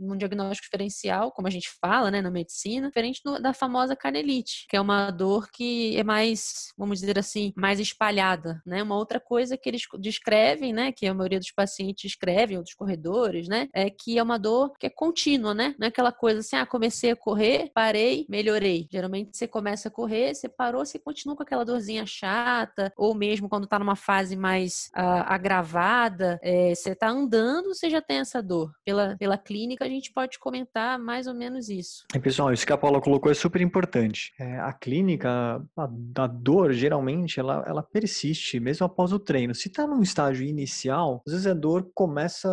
um 0.00 0.16
diagnóstico 0.16 0.66
diferencial, 0.66 1.30
como 1.32 1.48
a 1.48 1.50
gente 1.50 1.70
fala, 1.80 2.10
né, 2.10 2.20
na 2.20 2.30
medicina, 2.30 2.88
diferente 2.88 3.22
da 3.40 3.52
famosa 3.52 3.96
canelite, 3.96 4.66
que 4.68 4.76
é 4.76 4.80
uma 4.80 5.10
dor 5.10 5.48
que 5.50 5.96
é 5.96 6.02
mais, 6.02 6.72
vamos 6.76 7.00
dizer 7.00 7.18
assim, 7.18 7.52
mais 7.56 7.80
espalhada, 7.80 8.62
né? 8.66 8.82
Uma 8.82 8.96
outra 8.96 9.20
coisa 9.20 9.56
que 9.56 9.68
eles 9.68 9.82
descrevem, 9.98 10.72
né, 10.72 10.92
que 10.92 11.06
a 11.06 11.14
maioria 11.14 11.38
dos 11.38 11.50
pacientes 11.50 12.04
escrevem 12.04 12.56
ou 12.56 12.62
dos 12.62 12.74
corredores, 12.74 13.48
né, 13.48 13.68
é 13.72 13.90
que 13.90 14.18
é 14.18 14.22
uma 14.22 14.38
dor 14.38 14.72
que 14.78 14.86
é 14.86 14.90
contínua, 14.90 15.54
né? 15.54 15.74
Não 15.78 15.86
é 15.86 15.88
aquela 15.88 16.12
coisa 16.12 16.40
assim, 16.40 16.56
ah, 16.56 16.66
comecei 16.66 17.10
a 17.10 17.16
correr, 17.16 17.70
parei, 17.74 18.26
melhorei. 18.28 18.86
Geralmente 18.90 19.36
você 19.36 19.46
começa 19.46 19.88
a 19.88 19.90
correr, 19.90 20.34
você 20.34 20.48
parou, 20.48 20.84
você 20.84 20.98
continua 20.98 21.36
com 21.36 21.42
aquela 21.42 21.64
dorzinha 21.64 22.04
chata, 22.06 22.92
ou 22.96 23.14
mesmo 23.14 23.48
quando 23.48 23.66
tá 23.66 23.78
numa 23.78 23.96
fase 23.96 24.36
mais 24.36 24.90
uh, 24.96 25.24
agravada, 25.26 26.38
é, 26.42 26.55
você 26.74 26.94
tá 26.94 27.08
andando, 27.08 27.74
você 27.74 27.90
já 27.90 28.00
tem 28.00 28.18
essa 28.18 28.42
dor. 28.42 28.72
Pela, 28.84 29.16
pela 29.16 29.38
clínica, 29.38 29.84
a 29.84 29.88
gente 29.88 30.12
pode 30.12 30.38
comentar 30.38 30.98
mais 30.98 31.26
ou 31.26 31.34
menos 31.34 31.68
isso. 31.68 32.04
E, 32.14 32.18
pessoal, 32.18 32.52
isso 32.52 32.66
que 32.66 32.72
a 32.72 32.78
Paula 32.78 33.00
colocou 33.00 33.30
é 33.30 33.34
super 33.34 33.60
importante. 33.60 34.32
É, 34.38 34.58
a 34.58 34.72
clínica, 34.72 35.62
a, 35.76 35.88
a, 36.16 36.26
dor, 36.26 36.72
geralmente, 36.72 37.40
ela, 37.40 37.64
ela 37.66 37.82
persiste 37.82 38.60
mesmo 38.60 38.86
após 38.86 39.12
o 39.12 39.18
treino. 39.18 39.54
Se 39.54 39.68
tá 39.68 39.86
num 39.86 40.02
estágio 40.02 40.46
inicial, 40.46 41.22
às 41.26 41.32
vezes 41.32 41.46
a 41.46 41.54
dor 41.54 41.90
começa, 41.94 42.48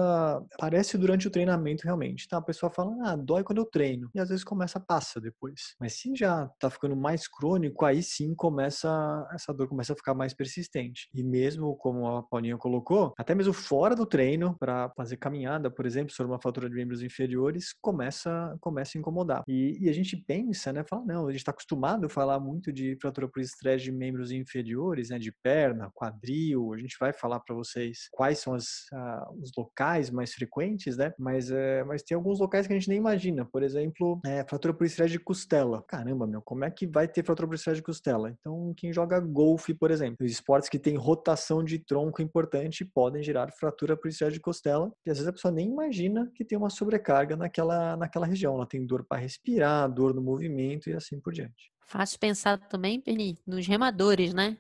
aparece 0.54 0.98
durante 0.98 1.28
o 1.28 1.32
treinamento 1.32 1.84
realmente. 1.84 2.28
Tá? 2.28 2.38
A 2.38 2.42
pessoa 2.42 2.70
fala, 2.70 2.96
ah, 3.04 3.16
dói 3.16 3.44
quando 3.44 3.60
eu 3.60 3.66
treino. 3.66 4.10
E 4.14 4.20
às 4.20 4.30
vezes 4.30 4.44
começa, 4.44 4.80
passa 4.80 5.20
depois. 5.20 5.76
Mas 5.80 5.94
se 5.94 6.14
já 6.16 6.50
tá 6.60 6.70
ficando 6.70 6.96
mais 6.96 7.28
crônico, 7.28 7.86
aí 7.86 8.02
sim 8.04 8.34
começa, 8.36 8.90
essa 9.34 9.54
dor 9.54 9.68
começa 9.68 9.94
a 9.94 9.96
ficar 9.96 10.14
mais 10.14 10.34
persistente. 10.34 11.10
E 11.14 11.24
mesmo, 11.24 11.76
como 11.78 12.08
a 12.08 12.24
Paulinha 12.24 12.58
colocou, 12.58 13.14
até 13.18 13.34
mesmo 13.34 13.54
fora 13.54 13.93
do 13.96 14.06
treino, 14.06 14.56
para 14.60 14.90
fazer 14.96 15.18
caminhada, 15.18 15.70
por 15.70 15.86
exemplo, 15.86 16.14
sobre 16.14 16.32
uma 16.32 16.42
fratura 16.42 16.70
de 16.70 16.76
membros 16.76 17.02
inferiores, 17.02 17.74
começa, 17.82 18.56
começa 18.60 18.98
a 18.98 19.00
incomodar. 19.00 19.44
E, 19.48 19.78
e 19.80 19.90
a 19.90 19.94
gente 19.94 20.16
pensa, 20.16 20.72
né, 20.72 20.84
fala, 20.88 21.04
não, 21.06 21.28
a 21.28 21.32
gente 21.32 21.42
está 21.42 21.52
acostumado 21.52 22.06
a 22.06 22.10
falar 22.10 22.40
muito 22.40 22.72
de 22.72 22.98
fratura 23.02 23.28
por 23.28 23.42
estresse 23.42 23.86
de 23.86 23.92
membros 23.92 24.32
inferiores, 24.32 25.10
né, 25.10 25.20
de 25.20 25.32
perna, 25.32 25.92
quadril, 25.94 26.74
a 26.74 26.78
gente 26.78 26.96
vai 27.00 27.14
falar 27.14 27.40
para 27.40 27.56
vocês 27.56 28.08
quais 28.12 28.40
são 28.40 28.54
as, 28.54 28.86
uh, 28.94 29.42
os 29.42 29.52
locais 29.58 30.10
mais 30.10 30.34
frequentes, 30.34 30.98
né, 30.98 31.14
mas, 31.18 31.50
uh, 31.50 31.86
mas 31.88 32.04
tem 32.04 32.16
alguns 32.16 32.40
locais 32.40 32.68
que 32.68 32.74
a 32.74 32.78
gente 32.78 32.90
nem 32.90 32.98
imagina, 32.98 33.46
por 33.46 33.64
exemplo, 33.64 34.20
é, 34.26 34.44
fratura 34.48 34.74
por 34.74 34.86
estresse 34.86 35.12
de 35.12 35.20
costela. 35.20 35.84
Caramba, 35.88 36.28
meu, 36.28 36.42
como 36.42 36.64
é 36.64 36.72
que 36.72 36.88
vai 36.88 37.08
ter 37.08 37.24
fratura 37.24 37.48
por 37.48 37.56
estresse 37.56 37.78
de 37.78 37.84
costela? 37.84 38.30
Então, 38.30 38.74
quem 38.78 38.92
joga 38.94 39.20
golfe, 39.20 39.74
por 39.74 39.92
exemplo, 39.92 40.18
os 40.22 40.32
esportes 40.32 40.70
que 40.70 40.80
têm 40.80 40.96
rotação 40.96 41.64
de 41.64 41.80
tronco 41.80 42.22
importante 42.22 42.86
podem 42.86 43.24
gerar 43.24 43.52
fratura 43.52 43.83
por 43.98 44.08
estresse 44.08 44.34
de 44.34 44.40
costela, 44.40 44.92
e 45.06 45.10
às 45.10 45.18
vezes 45.18 45.28
a 45.28 45.34
pessoa 45.34 45.52
nem 45.52 45.70
imagina 45.70 46.32
que 46.36 46.46
tem 46.46 46.58
uma 46.58 46.70
sobrecarga 46.70 47.36
naquela, 47.36 47.98
naquela 47.98 48.26
região. 48.26 48.56
Ela 48.56 48.66
tem 48.66 48.86
dor 48.86 49.04
para 49.04 49.20
respirar, 49.20 49.92
dor 49.92 50.14
no 50.14 50.22
movimento 50.22 50.90
e 50.90 50.94
assim 50.94 51.20
por 51.20 51.34
diante. 51.34 51.72
Fácil 51.86 52.20
pensar 52.20 52.58
também, 52.58 53.00
Penny, 53.00 53.38
nos 53.46 53.68
remadores, 53.68 54.34
né? 54.34 54.58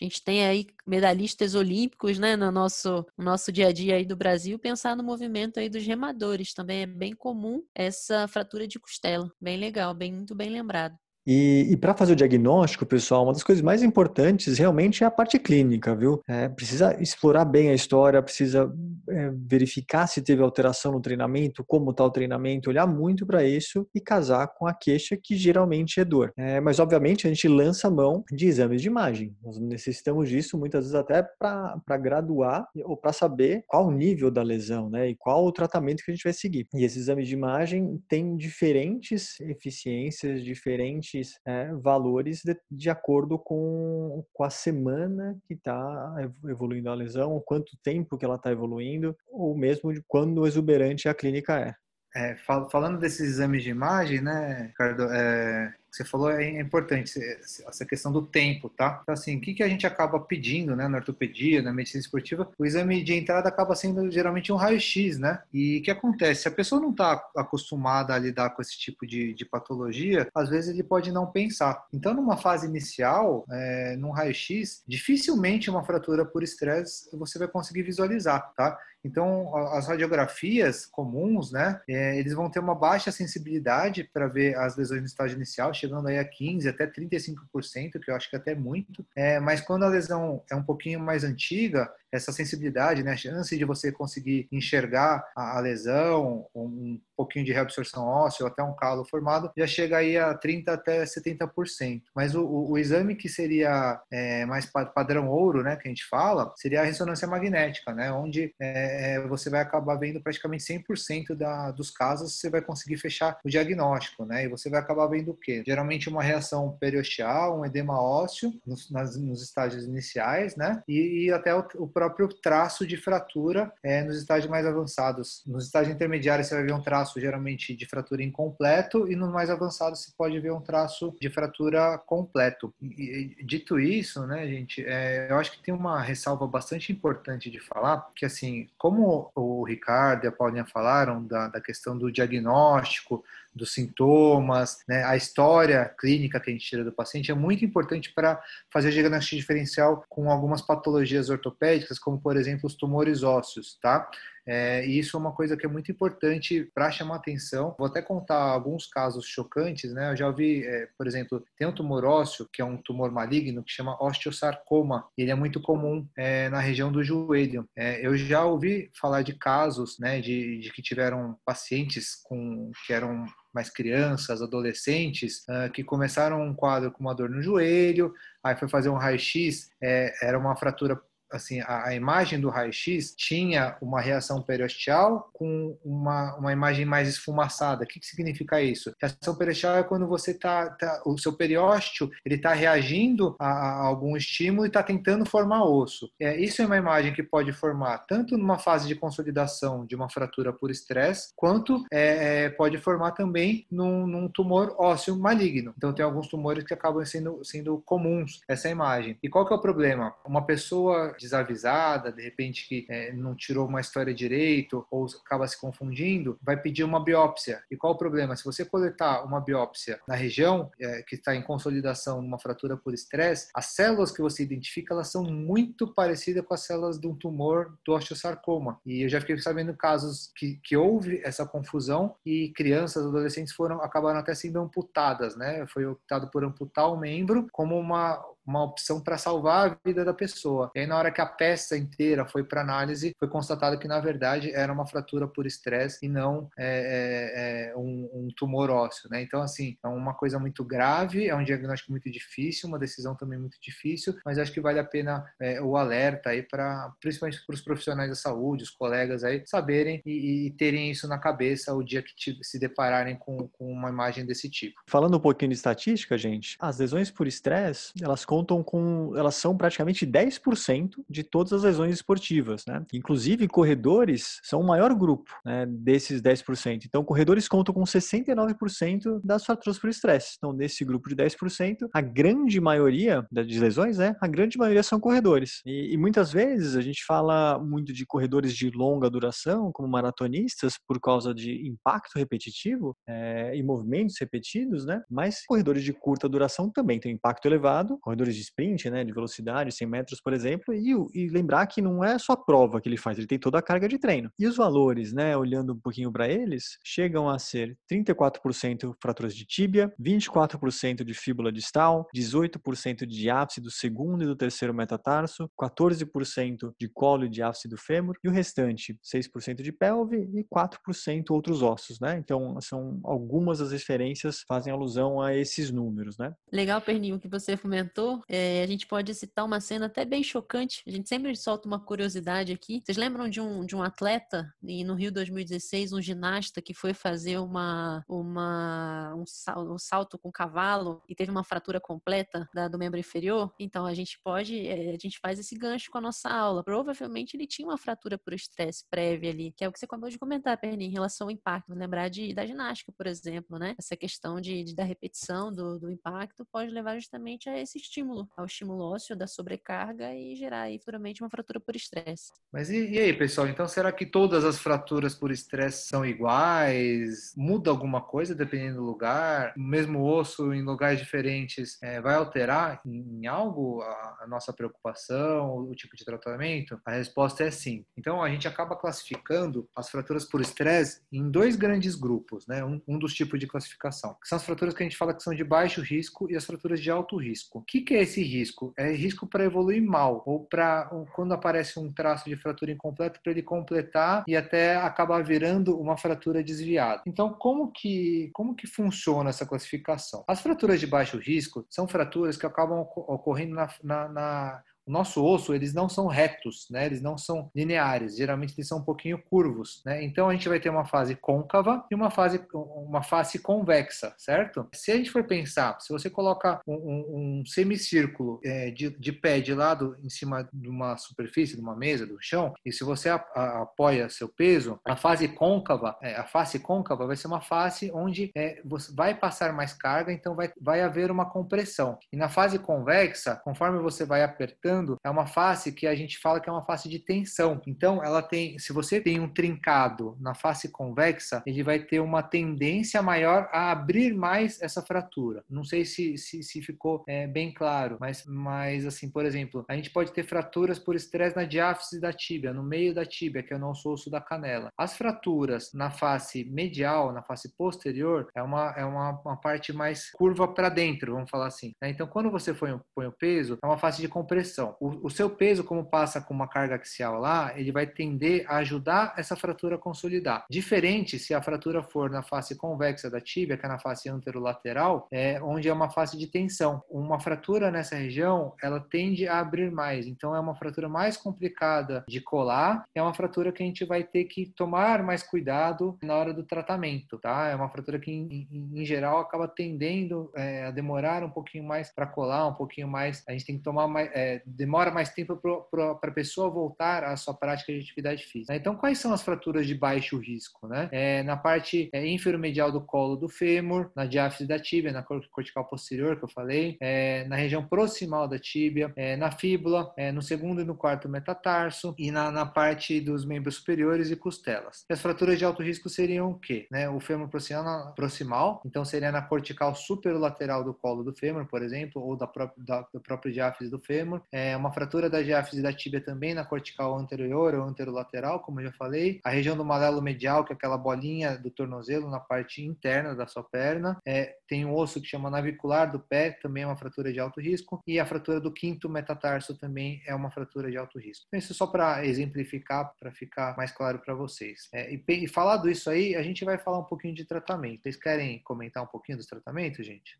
A 0.00 0.04
gente 0.04 0.22
tem 0.22 0.46
aí 0.46 0.66
medalhistas 0.86 1.56
olímpicos, 1.56 2.20
né, 2.20 2.36
no 2.36 2.52
nosso, 2.52 3.04
no 3.16 3.24
nosso 3.24 3.50
dia 3.50 3.66
a 3.66 3.72
dia 3.72 3.96
aí 3.96 4.04
do 4.04 4.16
Brasil, 4.16 4.56
pensar 4.56 4.96
no 4.96 5.02
movimento 5.02 5.58
aí 5.58 5.68
dos 5.68 5.84
remadores 5.84 6.54
também 6.54 6.82
é 6.82 6.86
bem 6.86 7.12
comum 7.16 7.64
essa 7.74 8.28
fratura 8.28 8.68
de 8.68 8.78
costela. 8.78 9.28
Bem 9.40 9.56
legal, 9.58 9.92
bem 9.92 10.12
muito 10.12 10.36
bem 10.36 10.50
lembrado. 10.50 10.96
E, 11.30 11.66
e 11.70 11.76
para 11.76 11.94
fazer 11.94 12.14
o 12.14 12.16
diagnóstico, 12.16 12.86
pessoal, 12.86 13.24
uma 13.24 13.34
das 13.34 13.42
coisas 13.42 13.62
mais 13.62 13.82
importantes 13.82 14.56
realmente 14.56 15.04
é 15.04 15.06
a 15.06 15.10
parte 15.10 15.38
clínica, 15.38 15.94
viu? 15.94 16.22
É, 16.26 16.48
precisa 16.48 16.96
explorar 17.02 17.44
bem 17.44 17.68
a 17.68 17.74
história, 17.74 18.22
precisa 18.22 18.72
é, 19.10 19.30
verificar 19.46 20.06
se 20.06 20.22
teve 20.22 20.42
alteração 20.42 20.90
no 20.90 21.02
treinamento, 21.02 21.62
como 21.66 21.90
está 21.90 22.02
o 22.02 22.10
treinamento, 22.10 22.70
olhar 22.70 22.86
muito 22.86 23.26
para 23.26 23.44
isso 23.44 23.86
e 23.94 24.00
casar 24.00 24.48
com 24.56 24.66
a 24.66 24.72
queixa 24.72 25.18
que 25.22 25.36
geralmente 25.36 26.00
é 26.00 26.04
dor. 26.04 26.32
É, 26.34 26.62
mas, 26.62 26.78
obviamente, 26.78 27.26
a 27.26 27.30
gente 27.30 27.46
lança 27.46 27.88
a 27.88 27.90
mão 27.90 28.24
de 28.32 28.46
exames 28.46 28.80
de 28.80 28.88
imagem. 28.88 29.36
Nós 29.42 29.58
necessitamos 29.60 30.30
disso 30.30 30.58
muitas 30.58 30.84
vezes 30.84 30.94
até 30.94 31.22
para 31.22 31.96
graduar 31.98 32.66
ou 32.86 32.96
para 32.96 33.12
saber 33.12 33.64
qual 33.66 33.88
o 33.88 33.92
nível 33.92 34.30
da 34.30 34.42
lesão, 34.42 34.88
né? 34.88 35.10
E 35.10 35.14
qual 35.14 35.44
o 35.44 35.52
tratamento 35.52 36.02
que 36.02 36.10
a 36.10 36.14
gente 36.14 36.24
vai 36.24 36.32
seguir. 36.32 36.66
E 36.74 36.84
esses 36.84 37.02
exames 37.02 37.28
de 37.28 37.34
imagem 37.34 38.02
têm 38.08 38.34
diferentes 38.34 39.38
eficiências, 39.40 40.42
diferentes 40.42 41.17
diferentes 41.18 41.38
é, 41.44 41.72
valores 41.74 42.42
de, 42.44 42.56
de, 42.70 42.90
acordo 42.90 43.38
com, 43.38 44.24
com 44.32 44.44
a 44.44 44.50
semana 44.50 45.36
que 45.46 45.54
está 45.54 46.14
evoluindo 46.46 46.90
a 46.90 46.94
lesão, 46.94 47.42
quanto 47.44 47.76
tempo 47.82 48.16
que 48.16 48.24
ela 48.24 48.36
está 48.36 48.50
evoluindo, 48.50 49.16
ou 49.30 49.56
mesmo 49.56 49.92
de 49.92 50.02
quando 50.06 50.46
exuberante 50.46 51.08
a 51.08 51.14
clínica 51.14 51.58
é. 51.58 51.74
É, 52.16 52.36
falando 52.70 52.98
desses 52.98 53.20
exames 53.20 53.62
de 53.62 53.70
imagem, 53.70 54.22
né, 54.22 54.68
Ricardo, 54.68 55.04
é, 55.12 55.74
você 55.90 56.04
falou 56.04 56.30
é 56.30 56.60
importante, 56.60 57.18
essa 57.66 57.84
questão 57.84 58.12
do 58.12 58.22
tempo, 58.22 58.68
tá? 58.68 59.00
Então, 59.02 59.12
assim, 59.12 59.36
o 59.36 59.40
que, 59.40 59.54
que 59.54 59.62
a 59.62 59.68
gente 59.68 59.86
acaba 59.86 60.20
pedindo, 60.20 60.76
né, 60.76 60.86
na 60.88 60.98
ortopedia, 60.98 61.62
na 61.62 61.72
medicina 61.72 62.00
esportiva? 62.00 62.50
O 62.58 62.64
exame 62.64 63.02
de 63.02 63.14
entrada 63.14 63.48
acaba 63.48 63.74
sendo 63.74 64.10
geralmente 64.10 64.52
um 64.52 64.56
raio-x, 64.56 65.18
né? 65.18 65.40
E 65.52 65.78
o 65.78 65.82
que 65.82 65.90
acontece? 65.90 66.42
Se 66.42 66.48
a 66.48 66.52
pessoa 66.52 66.80
não 66.80 66.90
está 66.90 67.22
acostumada 67.36 68.14
a 68.14 68.18
lidar 68.18 68.50
com 68.50 68.62
esse 68.62 68.78
tipo 68.78 69.06
de, 69.06 69.34
de, 69.34 69.44
patologia, 69.44 70.28
às 70.34 70.48
vezes 70.48 70.70
ele 70.70 70.82
pode 70.82 71.10
não 71.10 71.26
pensar. 71.26 71.86
Então, 71.92 72.14
numa 72.14 72.36
fase 72.36 72.66
inicial, 72.66 73.44
é, 73.50 73.96
num 73.96 74.10
raio-x, 74.10 74.82
dificilmente 74.86 75.70
uma 75.70 75.84
fratura 75.84 76.24
por 76.24 76.42
estresse 76.42 77.08
você 77.16 77.38
vai 77.38 77.48
conseguir 77.48 77.82
visualizar, 77.82 78.52
tá? 78.54 78.78
Então, 79.04 79.56
as 79.68 79.86
radiografias 79.86 80.84
comuns, 80.84 81.52
né, 81.52 81.80
é, 81.88 82.18
eles 82.18 82.34
vão 82.34 82.50
ter 82.50 82.58
uma 82.58 82.74
baixa 82.74 83.12
sensibilidade 83.12 84.04
para 84.12 84.26
ver 84.26 84.56
as 84.56 84.76
lesões 84.76 85.00
no 85.00 85.06
estágio 85.06 85.36
inicial, 85.36 85.72
chegando 85.78 86.08
aí 86.08 86.18
a 86.18 86.24
15, 86.24 86.68
até 86.68 86.86
35%, 86.86 88.00
que 88.00 88.10
eu 88.10 88.14
acho 88.14 88.28
que 88.28 88.36
é 88.36 88.38
até 88.38 88.54
muito. 88.54 89.06
É, 89.14 89.38
mas 89.40 89.60
quando 89.60 89.84
a 89.84 89.88
lesão 89.88 90.42
é 90.50 90.54
um 90.54 90.62
pouquinho 90.62 91.00
mais 91.00 91.24
antiga, 91.24 91.92
essa 92.12 92.32
sensibilidade, 92.32 93.02
né, 93.02 93.12
a 93.12 93.16
chance 93.16 93.56
de 93.56 93.64
você 93.64 93.92
conseguir 93.92 94.48
enxergar 94.50 95.24
a, 95.36 95.58
a 95.58 95.60
lesão, 95.60 96.46
um 96.54 97.00
pouquinho 97.16 97.44
de 97.44 97.52
reabsorção 97.52 98.04
óssea 98.04 98.44
ou 98.44 98.50
até 98.50 98.62
um 98.62 98.76
calo 98.76 99.04
formado, 99.04 99.50
já 99.56 99.66
chega 99.66 99.98
aí 99.98 100.16
a 100.16 100.32
30 100.34 100.72
até 100.72 101.02
70%. 101.02 102.02
Mas 102.14 102.34
o, 102.34 102.44
o, 102.44 102.72
o 102.72 102.78
exame 102.78 103.16
que 103.16 103.28
seria 103.28 104.00
é, 104.10 104.46
mais 104.46 104.66
padrão 104.66 105.28
ouro, 105.28 105.62
né, 105.62 105.76
que 105.76 105.88
a 105.88 105.90
gente 105.90 106.06
fala, 106.06 106.52
seria 106.56 106.80
a 106.80 106.84
ressonância 106.84 107.26
magnética, 107.26 107.92
né, 107.92 108.12
onde 108.12 108.54
é, 108.60 109.14
é 109.14 109.20
você 109.26 109.50
vai 109.50 109.60
acabar 109.60 109.96
vendo 109.96 110.22
praticamente 110.22 110.64
100% 110.64 111.34
da, 111.34 111.70
dos 111.72 111.90
casos, 111.90 112.38
você 112.38 112.48
vai 112.48 112.62
conseguir 112.62 112.98
fechar 112.98 113.38
o 113.44 113.48
diagnóstico, 113.48 114.24
né, 114.24 114.44
e 114.44 114.48
você 114.48 114.70
vai 114.70 114.80
acabar 114.80 115.08
vendo 115.08 115.32
o 115.32 115.36
quê? 115.36 115.62
Geralmente 115.66 116.08
uma 116.08 116.22
reação 116.22 116.76
periosteal, 116.80 117.58
um 117.58 117.64
edema 117.64 118.00
ósseo 118.00 118.52
nos, 118.64 118.90
nas, 118.90 119.16
nos 119.16 119.42
estágios 119.42 119.84
iniciais, 119.84 120.54
né, 120.54 120.82
e, 120.86 121.26
e 121.26 121.32
até 121.32 121.54
o, 121.54 121.66
o 121.76 121.88
próprio 121.98 122.28
traço 122.28 122.86
de 122.86 122.96
fratura 122.96 123.72
é, 123.82 124.04
nos 124.04 124.16
estágios 124.16 124.48
mais 124.48 124.64
avançados. 124.64 125.42
Nos 125.44 125.64
estágios 125.64 125.92
intermediários 125.92 126.46
você 126.46 126.54
vai 126.54 126.62
ver 126.62 126.72
um 126.72 126.80
traço 126.80 127.20
geralmente 127.20 127.74
de 127.74 127.86
fratura 127.86 128.22
incompleto 128.22 129.10
e 129.10 129.16
nos 129.16 129.32
mais 129.32 129.50
avançados 129.50 130.04
você 130.04 130.12
pode 130.16 130.38
ver 130.38 130.52
um 130.52 130.60
traço 130.60 131.12
de 131.20 131.28
fratura 131.28 131.98
completo. 131.98 132.72
E, 132.80 133.36
dito 133.42 133.80
isso, 133.80 134.24
né, 134.28 134.46
gente, 134.46 134.84
é, 134.86 135.26
eu 135.28 135.36
acho 135.38 135.50
que 135.50 135.62
tem 135.62 135.74
uma 135.74 136.00
ressalva 136.00 136.46
bastante 136.46 136.92
importante 136.92 137.50
de 137.50 137.58
falar, 137.58 138.08
que 138.14 138.24
assim, 138.24 138.68
como 138.78 139.32
o 139.34 139.64
Ricardo 139.64 140.24
e 140.24 140.28
a 140.28 140.32
Paulinha 140.32 140.64
falaram 140.64 141.24
da, 141.24 141.48
da 141.48 141.60
questão 141.60 141.98
do 141.98 142.12
diagnóstico, 142.12 143.24
dos 143.54 143.72
sintomas, 143.72 144.78
né, 144.88 145.04
a 145.04 145.16
história 145.16 145.84
clínica 145.98 146.38
que 146.40 146.50
a 146.50 146.52
gente 146.52 146.66
tira 146.66 146.84
do 146.84 146.92
paciente 146.92 147.30
é 147.30 147.34
muito 147.34 147.64
importante 147.64 148.12
para 148.14 148.40
fazer 148.72 148.90
diagnóstico 148.90 149.36
diferencial 149.36 150.04
com 150.08 150.30
algumas 150.30 150.62
patologias 150.62 151.28
ortopédicas, 151.28 151.98
como 151.98 152.20
por 152.20 152.36
exemplo 152.36 152.66
os 152.66 152.74
tumores 152.74 153.22
ósseos, 153.22 153.78
tá? 153.80 154.08
É, 154.48 154.86
e 154.86 154.98
isso 154.98 155.16
é 155.16 155.20
uma 155.20 155.32
coisa 155.32 155.56
que 155.56 155.66
é 155.66 155.68
muito 155.68 155.92
importante 155.92 156.70
para 156.74 156.90
chamar 156.90 157.16
atenção. 157.16 157.76
Vou 157.78 157.86
até 157.86 158.00
contar 158.00 158.40
alguns 158.40 158.86
casos 158.86 159.26
chocantes, 159.26 159.92
né? 159.92 160.10
Eu 160.12 160.16
já 160.16 160.26
ouvi, 160.26 160.64
é, 160.64 160.88
por 160.96 161.06
exemplo, 161.06 161.44
tem 161.58 161.68
um 161.68 161.74
tumor 161.74 162.04
ósseo, 162.04 162.48
que 162.50 162.62
é 162.62 162.64
um 162.64 162.78
tumor 162.78 163.12
maligno, 163.12 163.62
que 163.62 163.70
chama 163.70 164.02
osteosarcoma. 164.02 165.06
Ele 165.18 165.30
é 165.30 165.34
muito 165.34 165.60
comum 165.60 166.06
é, 166.16 166.48
na 166.48 166.60
região 166.60 166.90
do 166.90 167.04
joelho. 167.04 167.68
É, 167.76 168.04
eu 168.04 168.16
já 168.16 168.44
ouvi 168.44 168.90
falar 168.98 169.22
de 169.22 169.34
casos, 169.34 169.98
né, 169.98 170.20
de, 170.20 170.60
de 170.60 170.72
que 170.72 170.80
tiveram 170.80 171.36
pacientes 171.44 172.14
com 172.24 172.70
que 172.86 172.92
eram 172.92 173.26
mais 173.52 173.70
crianças, 173.70 174.40
adolescentes, 174.40 175.44
uh, 175.48 175.70
que 175.72 175.82
começaram 175.82 176.42
um 176.42 176.54
quadro 176.54 176.92
com 176.92 177.00
uma 177.00 177.14
dor 177.14 177.28
no 177.28 177.42
joelho, 177.42 178.14
aí 178.42 178.56
foi 178.56 178.68
fazer 178.68 178.88
um 178.88 178.94
raio-x, 178.94 179.70
é, 179.82 180.14
era 180.22 180.38
uma 180.38 180.54
fratura 180.54 181.00
assim, 181.30 181.60
a, 181.60 181.88
a 181.88 181.94
imagem 181.94 182.40
do 182.40 182.48
raio-x 182.48 183.14
tinha 183.14 183.76
uma 183.80 184.00
reação 184.00 184.42
periosteal 184.42 185.30
com 185.32 185.76
uma, 185.84 186.36
uma 186.36 186.52
imagem 186.52 186.84
mais 186.84 187.08
esfumaçada. 187.08 187.84
O 187.84 187.86
que, 187.86 188.00
que 188.00 188.06
significa 188.06 188.60
isso? 188.60 188.94
Reação 189.00 189.34
periosteal 189.34 189.76
é 189.76 189.82
quando 189.82 190.06
você 190.06 190.32
está, 190.32 190.70
tá, 190.70 191.02
o 191.06 191.18
seu 191.18 191.32
periósteo 191.32 192.10
ele 192.24 192.36
está 192.36 192.52
reagindo 192.52 193.36
a, 193.38 193.46
a, 193.46 193.86
algum 193.86 194.16
estímulo 194.16 194.64
e 194.64 194.68
está 194.68 194.82
tentando 194.82 195.24
formar 195.26 195.64
osso. 195.64 196.10
É, 196.20 196.38
isso 196.38 196.62
é 196.62 196.66
uma 196.66 196.76
imagem 196.76 197.12
que 197.12 197.22
pode 197.22 197.52
formar 197.52 197.98
tanto 197.98 198.36
numa 198.36 198.58
fase 198.58 198.86
de 198.86 198.94
consolidação 198.94 199.84
de 199.86 199.94
uma 199.94 200.08
fratura 200.08 200.52
por 200.52 200.70
estresse, 200.70 201.32
quanto 201.36 201.84
é, 201.90 202.44
é, 202.44 202.50
pode 202.50 202.78
formar 202.78 203.12
também 203.12 203.66
num, 203.70 204.06
num, 204.06 204.28
tumor 204.28 204.74
ósseo 204.78 205.18
maligno. 205.18 205.74
Então 205.76 205.92
tem 205.92 206.04
alguns 206.04 206.28
tumores 206.28 206.64
que 206.64 206.74
acabam 206.74 207.04
sendo, 207.04 207.44
sendo 207.44 207.82
comuns 207.84 208.40
essa 208.48 208.68
imagem. 208.68 209.18
E 209.22 209.28
qual 209.28 209.46
que 209.46 209.52
é 209.52 209.56
o 209.56 209.60
problema? 209.60 210.14
Uma 210.24 210.44
pessoa 210.44 211.14
desavisada, 211.18 212.12
de 212.12 212.22
repente 212.22 212.66
que 212.68 212.86
é, 212.88 213.12
não 213.12 213.34
tirou 213.34 213.66
uma 213.66 213.80
história 213.80 214.14
direito 214.14 214.86
ou 214.90 215.06
acaba 215.24 215.46
se 215.46 215.60
confundindo, 215.60 216.38
vai 216.42 216.56
pedir 216.56 216.84
uma 216.84 217.02
biópsia. 217.02 217.62
E 217.70 217.76
qual 217.76 217.92
o 217.92 217.98
problema? 217.98 218.36
Se 218.36 218.44
você 218.44 218.64
coletar 218.64 219.24
uma 219.24 219.40
biópsia 219.40 220.00
na 220.06 220.14
região 220.14 220.70
é, 220.80 221.02
que 221.02 221.16
está 221.16 221.34
em 221.34 221.42
consolidação 221.42 222.22
numa 222.22 222.38
fratura 222.38 222.76
por 222.76 222.94
estresse, 222.94 223.48
as 223.54 223.66
células 223.66 224.10
que 224.10 224.22
você 224.22 224.42
identifica 224.42 224.94
elas 224.94 225.08
são 225.08 225.24
muito 225.24 225.86
parecidas 225.86 226.44
com 226.44 226.54
as 226.54 226.60
células 226.60 226.98
de 226.98 227.06
um 227.06 227.14
tumor 227.14 227.76
do 227.84 227.92
osteosarcoma. 227.92 228.80
E 228.86 229.02
eu 229.02 229.08
já 229.08 229.20
fiquei 229.20 229.38
sabendo 229.38 229.74
casos 229.74 230.30
que, 230.36 230.58
que 230.62 230.76
houve 230.76 231.20
essa 231.24 231.46
confusão 231.46 232.14
e 232.24 232.50
crianças, 232.50 233.06
adolescentes 233.06 233.52
foram 233.52 233.80
acabaram 233.82 234.18
até 234.18 234.34
sendo 234.34 234.60
amputadas, 234.60 235.36
né? 235.36 235.66
Foi 235.66 235.84
optado 235.86 236.28
por 236.30 236.44
amputar 236.44 236.90
o 236.90 236.96
membro 236.96 237.46
como 237.52 237.78
uma 237.78 238.22
uma 238.48 238.64
opção 238.64 239.00
para 239.00 239.18
salvar 239.18 239.70
a 239.70 239.78
vida 239.84 240.04
da 240.04 240.14
pessoa. 240.14 240.70
E 240.74 240.80
aí, 240.80 240.86
na 240.86 240.96
hora 240.96 241.12
que 241.12 241.20
a 241.20 241.26
peça 241.26 241.76
inteira 241.76 242.24
foi 242.24 242.42
para 242.42 242.62
análise, 242.62 243.14
foi 243.18 243.28
constatado 243.28 243.78
que, 243.78 243.86
na 243.86 244.00
verdade, 244.00 244.50
era 244.52 244.72
uma 244.72 244.86
fratura 244.86 245.28
por 245.28 245.46
estresse 245.46 246.06
e 246.06 246.08
não 246.08 246.48
é, 246.58 247.68
é, 247.68 247.72
é 247.72 247.76
um, 247.76 248.08
um, 248.12 248.28
tumor 248.34 248.70
ósseo. 248.70 249.10
Né? 249.10 249.20
Então, 249.20 249.42
assim, 249.42 249.76
é 249.84 249.88
uma 249.88 250.14
coisa 250.14 250.38
muito 250.38 250.64
grave, 250.64 251.28
é 251.28 251.34
um 251.34 251.44
diagnóstico 251.44 251.90
muito 251.90 252.10
difícil, 252.10 252.68
uma 252.68 252.78
decisão 252.78 253.14
também 253.14 253.38
muito 253.38 253.58
difícil, 253.60 254.16
mas 254.24 254.38
acho 254.38 254.52
que 254.52 254.60
vale 254.60 254.78
a 254.78 254.84
pena 254.84 255.24
é, 255.38 255.60
o 255.60 255.76
alerta 255.76 256.30
aí 256.30 256.42
para, 256.42 256.90
principalmente 257.00 257.44
para 257.44 257.54
os 257.54 257.60
profissionais 257.60 258.08
da 258.08 258.16
saúde, 258.16 258.62
os 258.62 258.70
colegas 258.70 259.24
aí, 259.24 259.42
saberem 259.44 260.00
e, 260.06 260.46
e, 260.46 260.50
terem 260.52 260.90
isso 260.90 261.06
na 261.06 261.18
cabeça 261.18 261.74
o 261.74 261.82
dia 261.82 262.02
que 262.02 262.14
te, 262.14 262.38
se 262.42 262.58
depararem 262.58 263.16
com, 263.16 263.48
com 263.48 263.70
uma 263.70 263.90
imagem 263.90 264.24
desse 264.24 264.48
tipo. 264.48 264.80
Falando 264.86 265.16
um 265.18 265.20
pouquinho 265.20 265.50
de 265.50 265.56
estatística, 265.56 266.16
gente, 266.16 266.56
as 266.58 266.78
lesões 266.78 267.10
por 267.10 267.26
estresse, 267.26 267.92
elas 268.00 268.24
contam 268.38 268.62
com, 268.62 269.12
elas 269.16 269.34
são 269.34 269.56
praticamente 269.56 270.06
10% 270.06 270.90
de 271.10 271.24
todas 271.24 271.52
as 271.52 271.64
lesões 271.64 271.94
esportivas, 271.94 272.64
né? 272.66 272.84
Inclusive, 272.92 273.48
corredores 273.48 274.38
são 274.44 274.60
o 274.60 274.66
maior 274.66 274.94
grupo 274.94 275.30
né, 275.44 275.66
desses 275.66 276.22
10%. 276.22 276.84
Então, 276.86 277.04
corredores 277.04 277.48
contam 277.48 277.74
com 277.74 277.82
69% 277.82 279.20
das 279.24 279.44
fraturas 279.44 279.78
por 279.78 279.90
estresse. 279.90 280.36
Então, 280.38 280.52
nesse 280.52 280.84
grupo 280.84 281.08
de 281.08 281.16
10%, 281.16 281.88
a 281.92 282.00
grande 282.00 282.60
maioria 282.60 283.26
das 283.30 283.46
lesões, 283.46 283.98
né? 283.98 284.14
A 284.20 284.28
grande 284.28 284.56
maioria 284.56 284.82
são 284.82 285.00
corredores. 285.00 285.60
E, 285.66 285.94
e 285.94 285.96
muitas 285.96 286.30
vezes 286.32 286.76
a 286.76 286.80
gente 286.80 287.04
fala 287.04 287.58
muito 287.58 287.92
de 287.92 288.06
corredores 288.06 288.54
de 288.54 288.70
longa 288.70 289.10
duração, 289.10 289.72
como 289.72 289.88
maratonistas, 289.88 290.74
por 290.86 291.00
causa 291.00 291.34
de 291.34 291.66
impacto 291.66 292.16
repetitivo 292.16 292.96
é, 293.08 293.56
e 293.56 293.62
movimentos 293.62 294.16
repetidos, 294.20 294.86
né? 294.86 295.02
Mas 295.10 295.44
corredores 295.44 295.82
de 295.82 295.92
curta 295.92 296.28
duração 296.28 296.70
também 296.70 297.00
têm 297.00 297.12
impacto 297.12 297.46
elevado, 297.46 297.98
corredores 298.00 298.27
de 298.34 298.42
sprint, 298.42 298.90
né, 298.90 299.04
de 299.04 299.12
velocidade, 299.12 299.72
100 299.72 299.86
metros, 299.86 300.20
por 300.20 300.32
exemplo, 300.32 300.74
e, 300.74 300.94
e, 301.14 301.28
lembrar 301.28 301.66
que 301.66 301.80
não 301.80 302.02
é 302.02 302.18
só 302.18 302.32
a 302.32 302.36
prova 302.36 302.80
que 302.80 302.88
ele 302.88 302.96
faz, 302.96 303.18
ele 303.18 303.26
tem 303.26 303.38
toda 303.38 303.58
a 303.58 303.62
carga 303.62 303.88
de 303.88 303.98
treino. 303.98 304.30
E 304.38 304.46
os 304.46 304.56
valores, 304.56 305.12
né, 305.12 305.36
olhando 305.36 305.72
um 305.72 305.80
pouquinho 305.80 306.12
para 306.12 306.28
eles, 306.28 306.78
chegam 306.84 307.28
a 307.28 307.38
ser 307.38 307.76
34% 307.90 308.94
fraturas 309.00 309.34
de 309.34 309.44
tíbia, 309.44 309.92
24% 310.00 311.04
de 311.04 311.14
fíbula 311.14 311.52
distal, 311.52 312.06
18% 312.14 313.06
de 313.06 313.06
diápse 313.06 313.60
do 313.60 313.70
segundo 313.70 314.22
e 314.22 314.26
do 314.26 314.36
terceiro 314.36 314.74
metatarso, 314.74 315.50
14% 315.60 316.72
de 316.78 316.88
colo 316.88 317.24
e 317.24 317.28
diápse 317.28 317.68
do 317.68 317.76
fêmur, 317.76 318.16
e 318.22 318.28
o 318.28 318.32
restante, 318.32 318.98
6% 319.04 319.62
de 319.62 319.72
pelve 319.72 320.16
e 320.34 320.44
4% 320.44 321.30
outros 321.30 321.62
ossos, 321.62 322.00
né? 322.00 322.16
Então, 322.18 322.60
são 322.60 323.00
algumas 323.04 323.58
das 323.58 323.72
referências 323.72 324.42
fazem 324.46 324.72
alusão 324.72 325.20
a 325.20 325.34
esses 325.34 325.70
números, 325.70 326.16
né? 326.18 326.32
Legal, 326.52 326.80
Perninho, 326.80 327.18
que 327.18 327.28
você 327.28 327.56
fomentou 327.56 328.07
é, 328.28 328.62
a 328.62 328.66
gente 328.66 328.86
pode 328.86 329.14
citar 329.14 329.44
uma 329.44 329.60
cena 329.60 329.86
até 329.86 330.04
bem 330.04 330.22
chocante. 330.22 330.82
A 330.86 330.90
gente 330.90 331.08
sempre 331.08 331.34
solta 331.36 331.66
uma 331.66 331.80
curiosidade 331.80 332.52
aqui. 332.52 332.82
Vocês 332.84 332.96
lembram 332.96 333.28
de 333.28 333.40
um, 333.40 333.64
de 333.64 333.76
um 333.76 333.82
atleta 333.82 334.52
no 334.62 334.94
Rio 334.94 335.12
2016, 335.12 335.92
um 335.92 336.00
ginasta 336.00 336.62
que 336.62 336.74
foi 336.74 336.94
fazer 336.94 337.38
uma, 337.38 338.04
uma, 338.08 339.14
um, 339.14 339.24
salto, 339.26 339.72
um 339.72 339.78
salto 339.78 340.18
com 340.18 340.32
cavalo 340.32 341.02
e 341.08 341.14
teve 341.14 341.30
uma 341.30 341.44
fratura 341.44 341.80
completa 341.80 342.48
da, 342.54 342.68
do 342.68 342.78
membro 342.78 342.98
inferior? 342.98 343.52
Então, 343.58 343.86
a 343.86 343.94
gente 343.94 344.18
pode, 344.22 344.66
é, 344.66 344.90
a 344.90 344.98
gente 344.98 345.18
faz 345.20 345.38
esse 345.38 345.56
gancho 345.56 345.90
com 345.90 345.98
a 345.98 346.02
nossa 346.02 346.28
aula. 346.30 346.64
Provavelmente 346.64 347.36
ele 347.36 347.46
tinha 347.46 347.68
uma 347.68 347.78
fratura 347.78 348.18
por 348.18 348.32
estresse 348.32 348.84
prévia 348.90 349.30
ali, 349.30 349.52
que 349.52 349.64
é 349.64 349.68
o 349.68 349.72
que 349.72 349.78
você 349.78 349.84
acabou 349.84 350.08
de 350.08 350.18
comentar, 350.18 350.58
Perninha, 350.58 350.88
em 350.88 350.92
relação 350.92 351.26
ao 351.26 351.30
impacto. 351.30 351.74
Lembrar 351.74 352.08
de, 352.08 352.34
da 352.34 352.46
ginástica, 352.46 352.92
por 352.92 353.06
exemplo, 353.06 353.58
né? 353.58 353.74
Essa 353.78 353.96
questão 353.96 354.40
de, 354.40 354.64
de 354.64 354.74
da 354.74 354.84
repetição 354.84 355.52
do, 355.52 355.78
do 355.78 355.90
impacto 355.90 356.46
pode 356.50 356.72
levar 356.72 356.96
justamente 356.96 357.48
a 357.48 357.58
esse 357.58 357.78
estímulo 357.78 357.97
estímulo, 357.98 358.28
ao 358.36 358.46
estímulo 358.46 358.84
ósseo 358.84 359.16
da 359.16 359.26
sobrecarga 359.26 360.14
e 360.14 360.34
gerar 360.36 360.62
aí 360.62 360.78
futuramente 360.78 361.22
uma 361.22 361.30
fratura 361.30 361.58
por 361.58 361.74
estresse. 361.74 362.32
Mas 362.52 362.70
e, 362.70 362.90
e, 362.90 362.98
aí, 362.98 363.12
pessoal? 363.12 363.48
Então 363.48 363.66
será 363.66 363.90
que 363.90 364.06
todas 364.06 364.44
as 364.44 364.58
fraturas 364.58 365.14
por 365.14 365.30
estresse 365.30 365.88
são 365.88 366.06
iguais? 366.06 367.32
Muda 367.36 367.70
alguma 367.70 368.00
coisa 368.00 368.34
dependendo 368.34 368.78
do 368.78 368.84
lugar? 368.84 369.52
O 369.56 369.60
mesmo 369.60 370.04
osso 370.04 370.52
em 370.54 370.62
lugares 370.62 370.98
diferentes 370.98 371.78
é, 371.82 372.00
vai 372.00 372.14
alterar 372.14 372.80
em, 372.86 373.26
algo 373.26 373.82
a, 373.82 374.18
a, 374.22 374.26
nossa 374.28 374.52
preocupação, 374.52 375.50
o, 375.50 375.70
o 375.70 375.74
tipo 375.74 375.96
de 375.96 376.04
tratamento? 376.04 376.80
A 376.84 376.92
resposta 376.92 377.44
é 377.44 377.50
sim. 377.50 377.84
Então 377.96 378.22
a 378.22 378.30
gente 378.30 378.46
acaba 378.46 378.76
classificando 378.76 379.68
as 379.74 379.90
fraturas 379.90 380.24
por 380.24 380.40
estresse 380.40 381.00
em 381.12 381.30
dois 381.30 381.56
grandes 381.56 381.94
grupos, 381.94 382.46
né? 382.46 382.64
Um, 382.64 382.80
um 382.86 382.98
dos 382.98 383.12
tipos 383.12 383.40
de 383.40 383.46
classificação, 383.46 384.16
que 384.20 384.28
são 384.28 384.36
as 384.36 384.44
fraturas 384.44 384.74
que 384.74 384.82
a 384.82 384.86
gente 384.86 384.96
fala 384.96 385.14
que 385.14 385.22
são 385.22 385.34
de 385.34 385.44
baixo 385.44 385.80
risco 385.80 386.30
e 386.30 386.36
as 386.36 386.44
fraturas 386.44 386.80
de 386.80 386.90
alto 386.90 387.16
risco. 387.16 387.58
O 387.58 387.62
que, 387.62 387.80
que 387.88 387.94
é 387.94 388.02
esse 388.02 388.22
risco? 388.22 388.74
É 388.76 388.92
risco 388.92 389.26
para 389.26 389.46
evoluir 389.46 389.82
mal, 389.82 390.22
ou 390.26 390.44
para 390.44 390.90
quando 391.14 391.32
aparece 391.32 391.80
um 391.80 391.90
traço 391.90 392.28
de 392.28 392.36
fratura 392.36 392.70
incompleta, 392.70 393.18
para 393.22 393.32
ele 393.32 393.42
completar 393.42 394.24
e 394.28 394.36
até 394.36 394.76
acabar 394.76 395.24
virando 395.24 395.80
uma 395.80 395.96
fratura 395.96 396.44
desviada. 396.44 397.00
Então, 397.06 397.32
como 397.32 397.72
que, 397.72 398.28
como 398.34 398.54
que 398.54 398.66
funciona 398.66 399.30
essa 399.30 399.46
classificação? 399.46 400.22
As 400.28 400.42
fraturas 400.42 400.78
de 400.78 400.86
baixo 400.86 401.16
risco 401.16 401.64
são 401.70 401.88
fraturas 401.88 402.36
que 402.36 402.44
acabam 402.44 402.80
ocorrendo 402.94 403.54
na, 403.54 403.68
na, 403.82 404.08
na 404.08 404.62
o 404.88 404.90
nosso 404.90 405.22
osso, 405.22 405.54
eles 405.54 405.74
não 405.74 405.88
são 405.88 406.06
retos, 406.06 406.66
né? 406.70 406.86
Eles 406.86 407.02
não 407.02 407.18
são 407.18 407.50
lineares, 407.54 408.16
geralmente 408.16 408.54
eles 408.56 408.66
são 408.66 408.78
um 408.78 408.84
pouquinho 408.84 409.22
curvos, 409.30 409.82
né? 409.84 410.02
Então 410.02 410.28
a 410.28 410.32
gente 410.32 410.48
vai 410.48 410.58
ter 410.58 410.70
uma 410.70 410.86
fase 410.86 411.14
côncava 411.14 411.84
e 411.90 411.94
uma 411.94 412.10
fase 412.10 412.40
uma 412.54 413.02
face 413.02 413.38
convexa, 413.38 414.14
certo? 414.16 414.66
Se 414.72 414.90
a 414.90 414.96
gente 414.96 415.10
for 415.10 415.24
pensar, 415.24 415.78
se 415.80 415.92
você 415.92 416.08
coloca 416.08 416.60
um, 416.66 416.74
um, 416.74 417.40
um 417.40 417.46
semicírculo 417.46 418.40
é, 418.42 418.70
de, 418.70 418.88
de 418.98 419.12
pé 419.12 419.40
de 419.40 419.52
lado 419.52 419.94
em 420.02 420.08
cima 420.08 420.48
de 420.52 420.68
uma 420.68 420.96
superfície, 420.96 421.54
de 421.54 421.60
uma 421.60 421.76
mesa, 421.76 422.06
do 422.06 422.16
chão, 422.20 422.54
e 422.64 422.72
se 422.72 422.82
você 422.82 423.10
a, 423.10 423.16
a, 423.34 423.62
apoia 423.62 424.08
seu 424.08 424.28
peso, 424.28 424.80
a 424.86 424.96
fase 424.96 425.28
côncava, 425.28 425.98
é, 426.00 426.14
a 426.14 426.24
face 426.24 426.58
côncava 426.58 427.06
vai 427.06 427.16
ser 427.16 427.26
uma 427.26 427.42
face 427.42 427.90
onde 427.92 428.30
é, 428.34 428.62
você 428.64 428.94
vai 428.94 429.14
passar 429.14 429.52
mais 429.52 429.74
carga, 429.74 430.12
então 430.12 430.34
vai, 430.34 430.50
vai 430.58 430.80
haver 430.80 431.10
uma 431.10 431.28
compressão. 431.28 431.98
E 432.10 432.16
na 432.16 432.30
fase 432.30 432.58
convexa, 432.58 433.36
conforme 433.36 433.78
você 433.80 434.06
vai 434.06 434.22
apertando, 434.22 434.77
é 435.04 435.10
uma 435.10 435.26
face 435.26 435.72
que 435.72 435.86
a 435.86 435.94
gente 435.94 436.18
fala 436.18 436.40
que 436.40 436.48
é 436.48 436.52
uma 436.52 436.64
face 436.64 436.88
de 436.88 436.98
tensão. 436.98 437.60
Então, 437.66 438.02
ela 438.02 438.22
tem, 438.22 438.58
se 438.58 438.72
você 438.72 439.00
tem 439.00 439.20
um 439.20 439.28
trincado 439.28 440.16
na 440.20 440.34
face 440.34 440.70
convexa, 440.70 441.42
ele 441.46 441.62
vai 441.62 441.78
ter 441.78 442.00
uma 442.00 442.22
tendência 442.22 443.02
maior 443.02 443.48
a 443.52 443.70
abrir 443.70 444.14
mais 444.14 444.60
essa 444.60 444.82
fratura. 444.82 445.42
Não 445.48 445.64
sei 445.64 445.84
se, 445.84 446.16
se, 446.16 446.42
se 446.42 446.62
ficou 446.62 447.04
é, 447.08 447.26
bem 447.26 447.52
claro, 447.52 447.96
mas, 448.00 448.24
mas 448.26 448.86
assim, 448.86 449.10
por 449.10 449.24
exemplo, 449.24 449.64
a 449.68 449.74
gente 449.74 449.90
pode 449.90 450.12
ter 450.12 450.24
fraturas 450.24 450.78
por 450.78 450.94
estresse 450.94 451.36
na 451.36 451.44
diáfise 451.44 452.00
da 452.00 452.12
tíbia, 452.12 452.52
no 452.52 452.62
meio 452.62 452.94
da 452.94 453.04
tíbia, 453.04 453.42
que 453.42 453.52
é 453.52 453.56
o 453.56 453.60
nosso 453.60 453.90
osso 453.90 454.10
da 454.10 454.20
canela. 454.20 454.70
As 454.76 454.96
fraturas 454.96 455.72
na 455.72 455.90
face 455.90 456.44
medial, 456.44 457.12
na 457.12 457.22
face 457.22 457.54
posterior, 457.56 458.28
é 458.34 458.42
uma, 458.42 458.74
é 458.76 458.84
uma, 458.84 459.20
uma 459.24 459.36
parte 459.36 459.72
mais 459.72 460.10
curva 460.10 460.46
para 460.48 460.68
dentro, 460.68 461.14
vamos 461.14 461.30
falar 461.30 461.46
assim. 461.46 461.72
Né? 461.80 461.90
Então, 461.90 462.06
quando 462.06 462.30
você 462.30 462.52
põe, 462.52 462.78
põe 462.94 463.06
o 463.06 463.12
peso, 463.12 463.58
é 463.62 463.66
uma 463.66 463.78
face 463.78 464.00
de 464.00 464.08
compressão. 464.08 464.67
O, 464.80 465.06
o 465.06 465.10
seu 465.10 465.30
peso, 465.30 465.64
como 465.64 465.84
passa 465.84 466.20
com 466.20 466.34
uma 466.34 466.48
carga 466.48 466.76
axial 466.76 467.18
lá, 467.18 467.52
ele 467.58 467.72
vai 467.72 467.86
tender 467.86 468.44
a 468.48 468.56
ajudar 468.58 469.14
essa 469.16 469.36
fratura 469.36 469.76
a 469.76 469.78
consolidar. 469.78 470.44
Diferente 470.50 471.18
se 471.18 471.34
a 471.34 471.42
fratura 471.42 471.82
for 471.82 472.10
na 472.10 472.22
face 472.22 472.56
convexa 472.56 473.10
da 473.10 473.20
tíbia, 473.20 473.56
que 473.56 473.66
é 473.66 473.68
na 473.68 473.78
face 473.78 474.08
anterolateral, 474.08 475.06
é, 475.10 475.40
onde 475.42 475.68
é 475.68 475.72
uma 475.72 475.90
face 475.90 476.16
de 476.16 476.26
tensão. 476.26 476.82
Uma 476.90 477.20
fratura 477.20 477.70
nessa 477.70 477.96
região, 477.96 478.54
ela 478.62 478.80
tende 478.80 479.26
a 479.26 479.38
abrir 479.38 479.70
mais. 479.70 480.06
Então, 480.06 480.34
é 480.34 480.40
uma 480.40 480.54
fratura 480.54 480.88
mais 480.88 481.16
complicada 481.16 482.04
de 482.08 482.20
colar, 482.20 482.84
é 482.94 483.02
uma 483.02 483.14
fratura 483.14 483.52
que 483.52 483.62
a 483.62 483.66
gente 483.66 483.84
vai 483.84 484.02
ter 484.02 484.24
que 484.24 484.46
tomar 484.46 485.02
mais 485.02 485.22
cuidado 485.22 485.98
na 486.02 486.14
hora 486.14 486.32
do 486.32 486.42
tratamento, 486.42 487.18
tá? 487.18 487.48
É 487.48 487.54
uma 487.54 487.68
fratura 487.68 487.98
que, 487.98 488.10
em, 488.10 488.48
em, 488.50 488.80
em 488.80 488.84
geral, 488.84 489.18
acaba 489.18 489.48
tendendo 489.48 490.30
é, 490.34 490.66
a 490.66 490.70
demorar 490.70 491.22
um 491.24 491.30
pouquinho 491.30 491.64
mais 491.64 491.90
para 491.92 492.06
colar, 492.06 492.46
um 492.46 492.54
pouquinho 492.54 492.88
mais. 492.88 493.24
A 493.28 493.32
gente 493.32 493.44
tem 493.44 493.56
que 493.56 493.62
tomar 493.62 493.86
mais. 493.86 494.10
É, 494.12 494.42
demora 494.56 494.90
mais 494.90 495.10
tempo 495.10 495.36
para 495.70 495.92
a 495.92 496.12
pessoa 496.12 496.50
voltar 496.50 497.04
à 497.04 497.16
sua 497.16 497.34
prática 497.34 497.72
de 497.72 497.80
atividade 497.80 498.24
física. 498.24 498.54
Então, 498.54 498.74
quais 498.74 498.98
são 498.98 499.12
as 499.12 499.22
fraturas 499.22 499.66
de 499.66 499.74
baixo 499.74 500.18
risco, 500.18 500.66
né? 500.66 500.88
É, 500.92 501.22
na 501.22 501.36
parte 501.36 501.88
é, 501.92 502.06
inferomedial 502.06 502.72
do 502.72 502.80
colo 502.80 503.16
do 503.16 503.28
fêmur, 503.28 503.90
na 503.94 504.06
diáfise 504.06 504.46
da 504.46 504.58
tíbia, 504.58 504.92
na 504.92 505.02
cortical 505.02 505.64
posterior, 505.66 506.16
que 506.16 506.24
eu 506.24 506.28
falei, 506.28 506.76
é, 506.80 507.24
na 507.28 507.36
região 507.36 507.64
proximal 507.66 508.26
da 508.26 508.38
tíbia, 508.38 508.92
é, 508.96 509.16
na 509.16 509.30
fíbula, 509.30 509.92
é, 509.96 510.10
no 510.12 510.22
segundo 510.22 510.60
e 510.60 510.64
no 510.64 510.74
quarto 510.74 511.08
metatarso 511.08 511.94
e 511.98 512.10
na, 512.10 512.30
na 512.30 512.46
parte 512.46 513.00
dos 513.00 513.24
membros 513.24 513.56
superiores 513.56 514.10
e 514.10 514.16
costelas. 514.16 514.84
As 514.90 515.00
fraturas 515.00 515.38
de 515.38 515.44
alto 515.44 515.62
risco 515.62 515.88
seriam 515.88 516.30
o 516.30 516.38
quê? 516.38 516.66
Né? 516.70 516.88
O 516.88 517.00
fêmur 517.00 517.28
proximal, 517.28 517.94
proximal, 517.94 518.62
então 518.64 518.84
seria 518.84 519.12
na 519.12 519.22
cortical 519.22 519.74
superolateral 519.74 520.64
do 520.64 520.74
colo 520.74 521.02
do 521.02 521.14
fêmur, 521.14 521.46
por 521.46 521.62
exemplo, 521.62 522.02
ou 522.02 522.16
da 522.16 522.26
própria, 522.26 522.64
da, 522.64 522.84
diáfise 523.30 523.70
do 523.70 523.78
fêmur. 523.78 524.22
É 524.38 524.56
uma 524.56 524.70
fratura 524.72 525.10
da 525.10 525.20
diáfise 525.20 525.60
da 525.60 525.72
tíbia 525.72 526.00
também 526.00 526.32
na 526.32 526.44
cortical 526.44 526.96
anterior 526.96 527.54
ou 527.56 527.64
anterolateral, 527.64 528.38
como 528.38 528.60
eu 528.60 528.66
já 528.66 528.72
falei. 528.72 529.20
A 529.24 529.30
região 529.30 529.56
do 529.56 529.64
malelo 529.64 530.00
medial, 530.00 530.44
que 530.44 530.52
é 530.52 530.56
aquela 530.56 530.78
bolinha 530.78 531.36
do 531.36 531.50
tornozelo 531.50 532.08
na 532.08 532.20
parte 532.20 532.64
interna 532.64 533.16
da 533.16 533.26
sua 533.26 533.42
perna. 533.42 534.00
É, 534.06 534.36
tem 534.46 534.64
um 534.64 534.72
osso 534.72 535.00
que 535.00 535.08
chama 535.08 535.28
navicular 535.28 535.90
do 535.90 535.98
pé, 535.98 536.30
também 536.40 536.62
é 536.62 536.66
uma 536.66 536.76
fratura 536.76 537.12
de 537.12 537.18
alto 537.18 537.40
risco. 537.40 537.82
E 537.84 537.98
a 537.98 538.06
fratura 538.06 538.40
do 538.40 538.52
quinto 538.52 538.88
metatarso 538.88 539.58
também 539.58 540.00
é 540.06 540.14
uma 540.14 540.30
fratura 540.30 540.70
de 540.70 540.76
alto 540.76 541.00
risco. 541.00 541.24
Então, 541.26 541.38
isso 541.38 541.52
só 541.52 541.66
para 541.66 542.06
exemplificar, 542.06 542.92
para 543.00 543.10
ficar 543.10 543.56
mais 543.56 543.72
claro 543.72 543.98
para 543.98 544.14
vocês. 544.14 544.68
É, 544.72 544.94
e, 544.94 545.02
e 545.08 545.26
falado 545.26 545.68
isso 545.68 545.90
aí, 545.90 546.14
a 546.14 546.22
gente 546.22 546.44
vai 546.44 546.58
falar 546.58 546.78
um 546.78 546.84
pouquinho 546.84 547.14
de 547.14 547.24
tratamento. 547.24 547.82
Vocês 547.82 547.96
querem 547.96 548.38
comentar 548.44 548.84
um 548.84 548.86
pouquinho 548.86 549.18
dos 549.18 549.26
tratamentos, 549.26 549.84
gente? 549.84 550.16